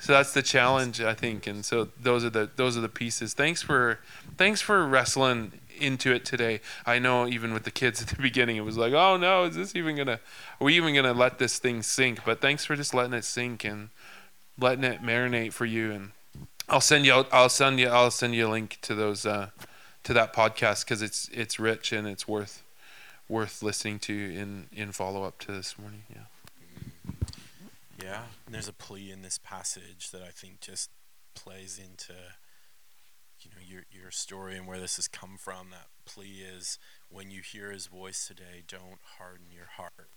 So 0.00 0.14
that's 0.14 0.32
the 0.32 0.42
challenge, 0.42 1.00
I 1.00 1.14
think, 1.14 1.46
and 1.46 1.64
so 1.64 1.88
those 2.00 2.24
are 2.24 2.30
the 2.30 2.50
those 2.56 2.76
are 2.76 2.80
the 2.80 2.88
pieces. 2.88 3.34
Thanks 3.34 3.62
for 3.62 4.00
thanks 4.36 4.60
for 4.60 4.86
wrestling 4.86 5.52
into 5.78 6.12
it 6.12 6.24
today. 6.24 6.60
I 6.86 6.98
know 6.98 7.28
even 7.28 7.52
with 7.52 7.64
the 7.64 7.70
kids 7.70 8.00
at 8.00 8.08
the 8.08 8.16
beginning, 8.22 8.56
it 8.56 8.64
was 8.64 8.78
like, 8.78 8.94
oh 8.94 9.16
no, 9.18 9.44
is 9.44 9.56
this 9.56 9.76
even 9.76 9.96
gonna? 9.96 10.20
Are 10.60 10.64
we 10.64 10.74
even 10.76 10.94
gonna 10.94 11.12
let 11.12 11.38
this 11.38 11.58
thing 11.58 11.82
sink? 11.82 12.24
But 12.24 12.40
thanks 12.40 12.64
for 12.64 12.76
just 12.76 12.94
letting 12.94 13.12
it 13.12 13.24
sink 13.24 13.62
and 13.62 13.90
letting 14.58 14.84
it 14.84 15.02
marinate 15.02 15.52
for 15.52 15.66
you. 15.66 15.92
And 15.92 16.10
I'll 16.68 16.80
send 16.80 17.04
you. 17.04 17.26
I'll 17.30 17.48
send 17.50 17.78
you. 17.78 17.88
I'll 17.88 18.10
send 18.10 18.34
you 18.34 18.46
a 18.46 18.50
link 18.50 18.78
to 18.82 18.94
those. 18.94 19.26
Uh, 19.26 19.50
to 20.04 20.12
that 20.14 20.32
podcast 20.32 20.84
because 20.84 21.02
it's 21.02 21.28
it's 21.32 21.58
rich 21.58 21.92
and 21.92 22.06
it's 22.06 22.26
worth 22.26 22.62
worth 23.28 23.62
listening 23.62 23.98
to 24.00 24.12
in 24.12 24.66
in 24.72 24.92
follow 24.92 25.24
up 25.24 25.38
to 25.40 25.52
this 25.52 25.78
morning. 25.78 26.02
Yeah. 26.10 26.22
Yeah, 28.02 28.22
there's 28.50 28.68
a 28.68 28.72
plea 28.72 29.10
in 29.10 29.20
this 29.20 29.38
passage 29.38 30.10
that 30.10 30.22
I 30.22 30.30
think 30.30 30.60
just 30.60 30.90
plays 31.34 31.78
into 31.78 32.14
you 33.40 33.50
know 33.50 33.62
your 33.64 33.82
your 33.90 34.10
story 34.10 34.56
and 34.56 34.66
where 34.66 34.80
this 34.80 34.96
has 34.96 35.08
come 35.08 35.36
from. 35.38 35.68
That 35.70 35.88
plea 36.04 36.44
is 36.56 36.78
when 37.08 37.30
you 37.30 37.42
hear 37.42 37.70
his 37.70 37.86
voice 37.86 38.26
today, 38.26 38.62
don't 38.66 39.00
harden 39.18 39.46
your 39.54 39.68
heart. 39.76 40.10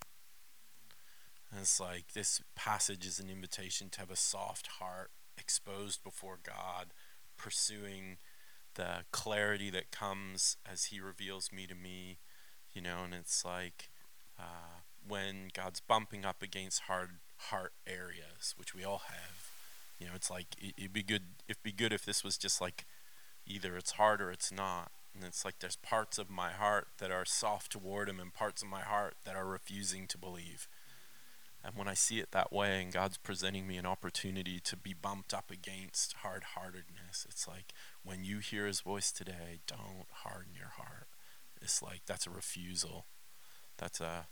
And 1.52 1.62
it's 1.62 1.80
like 1.80 2.14
this 2.14 2.42
passage 2.56 3.06
is 3.06 3.20
an 3.20 3.30
invitation 3.30 3.90
to 3.92 4.00
have 4.00 4.10
a 4.10 4.16
soft 4.16 4.68
heart 4.80 5.12
exposed 5.38 6.04
before 6.04 6.40
God, 6.42 6.88
pursuing 7.38 8.18
the 8.76 9.06
clarity 9.12 9.70
that 9.72 9.92
comes 9.92 10.58
as 10.70 10.86
He 10.86 11.00
reveals 11.00 11.52
me 11.52 11.68
to 11.68 11.76
me, 11.76 12.18
you 12.74 12.82
know, 12.82 13.04
and 13.06 13.14
it's 13.14 13.46
like 13.46 13.90
uh, 14.40 14.82
when 15.08 15.50
God's 15.54 15.80
bumping 15.80 16.26
up 16.26 16.42
against 16.42 16.82
hard 16.82 17.20
heart 17.50 17.74
areas, 17.86 18.54
which 18.58 18.74
we 18.74 18.84
all 18.84 19.02
have. 19.08 19.50
You 20.00 20.08
know, 20.08 20.14
it's 20.16 20.30
like 20.30 20.48
it, 20.58 20.74
would 20.82 20.94
be 20.94 21.04
good. 21.04 21.24
It'd 21.48 21.64
be 21.64 21.72
good 21.72 21.94
if 21.94 22.06
this 22.06 22.24
was 22.24 22.38
just 22.38 22.60
like 22.60 22.86
either 23.46 23.76
it's 23.76 23.92
hard 23.92 24.22
or 24.22 24.32
it's 24.32 24.52
not. 24.52 24.92
And 25.14 25.24
it's 25.24 25.46
like 25.46 25.60
there's 25.60 25.76
parts 25.76 26.18
of 26.18 26.30
my 26.30 26.52
heart 26.52 26.88
that 26.98 27.12
are 27.12 27.26
soft 27.26 27.72
toward 27.72 28.10
Him, 28.10 28.20
and 28.20 28.34
parts 28.34 28.62
of 28.62 28.70
my 28.70 28.82
heart 28.82 29.16
that 29.26 29.36
are 29.36 29.46
refusing 29.46 30.08
to 30.08 30.18
believe. 30.18 30.68
And 31.64 31.76
when 31.76 31.88
I 31.88 31.94
see 31.94 32.20
it 32.20 32.32
that 32.32 32.52
way, 32.52 32.82
and 32.82 32.92
God's 32.92 33.18
presenting 33.18 33.66
me 33.68 33.78
an 33.78 33.86
opportunity 33.86 34.60
to 34.60 34.76
be 34.76 34.94
bumped 34.94 35.34
up 35.34 35.50
against 35.50 36.14
hard 36.22 36.44
heartedness, 36.56 37.26
it's 37.30 37.48
like 37.48 37.74
when 38.04 38.26
you 38.26 38.40
hear 38.40 38.66
his 38.66 38.82
voice 38.82 39.12
today, 39.12 39.60
don't 39.66 40.08
harden 40.12 40.54
your 40.58 40.74
heart. 40.76 41.08
It's 41.62 41.82
like 41.82 42.02
that's 42.06 42.28
a 42.28 42.32
refusal. 42.32 43.06
That's 43.78 44.02
a 44.02 44.28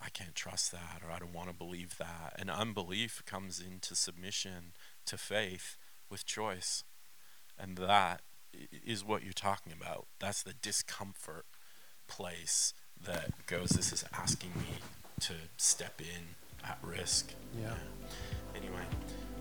I 0.00 0.08
can't 0.08 0.34
trust 0.34 0.72
that 0.72 1.02
or 1.06 1.12
I 1.12 1.18
don't 1.18 1.34
want 1.34 1.48
to 1.48 1.54
believe 1.54 1.98
that. 1.98 2.34
And 2.38 2.50
unbelief 2.50 3.22
comes 3.26 3.60
into 3.60 3.94
submission 3.94 4.72
to 5.06 5.16
faith 5.16 5.76
with 6.10 6.26
choice. 6.26 6.82
And 7.58 7.76
that 7.76 8.22
is 8.84 9.04
what 9.04 9.22
you're 9.22 9.32
talking 9.32 9.72
about. 9.72 10.06
That's 10.18 10.42
the 10.42 10.54
discomfort 10.54 11.46
place 12.08 12.74
that 13.00 13.46
goes, 13.46 13.70
this 13.70 13.92
is 13.92 14.04
asking 14.12 14.50
me 14.56 14.78
to 15.20 15.34
step 15.56 16.00
in 16.00 16.34
at 16.64 16.78
risk. 16.82 17.32
Yeah. 17.58 17.68
yeah. 17.68 18.06
Anyway, 18.56 18.82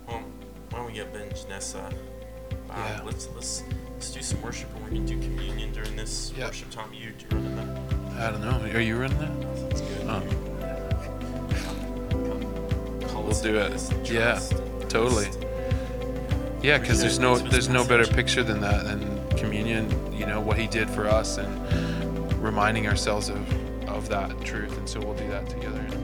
well, 0.08 0.24
why 0.70 0.78
don't 0.78 0.88
we 0.88 0.94
get 0.94 1.14
Ben 1.14 1.30
Janessa 1.30 1.94
yeah. 2.70 3.00
Um, 3.00 3.06
let's 3.06 3.28
let's 3.36 3.64
let's 3.94 4.12
do 4.12 4.22
some 4.22 4.42
worship, 4.42 4.74
and 4.74 4.84
we're 4.84 4.90
gonna 4.92 5.06
do 5.06 5.20
communion 5.20 5.74
during 5.74 5.96
this 5.96 6.32
yep. 6.38 6.48
worship 6.48 6.70
time. 6.72 6.94
You, 6.94 7.10
you 7.10 7.28
running 7.32 7.56
that? 7.56 8.28
I 8.28 8.32
don't 8.32 8.42
know. 8.42 8.72
Are 8.74 8.82
you 8.82 8.98
running 8.98 9.20
that? 9.20 9.70
That's 9.70 9.82
good. 9.82 10.08
Oh. 10.08 10.48
We'll 13.32 13.42
do 13.42 13.58
it. 13.58 14.12
Yeah, 14.12 14.42
totally. 14.90 15.30
Yeah, 16.62 16.78
because 16.80 17.00
there's 17.00 17.18
no 17.18 17.38
there's 17.38 17.70
no 17.70 17.86
better 17.86 18.06
picture 18.06 18.44
than 18.44 18.60
that 18.60 18.84
than 18.84 19.30
communion. 19.38 19.90
You 20.14 20.26
know 20.26 20.42
what 20.42 20.58
He 20.58 20.68
did 20.68 20.90
for 20.90 21.08
us, 21.08 21.38
and 21.38 22.44
reminding 22.44 22.88
ourselves 22.88 23.30
of 23.30 23.88
of 23.88 24.10
that 24.10 24.44
truth. 24.44 24.78
And 24.78 24.88
so 24.88 25.00
we'll 25.00 25.16
do 25.16 25.30
that 25.30 25.50
together 25.50 25.80
in 25.80 25.94
a 25.94 25.98
bit. 25.98 26.01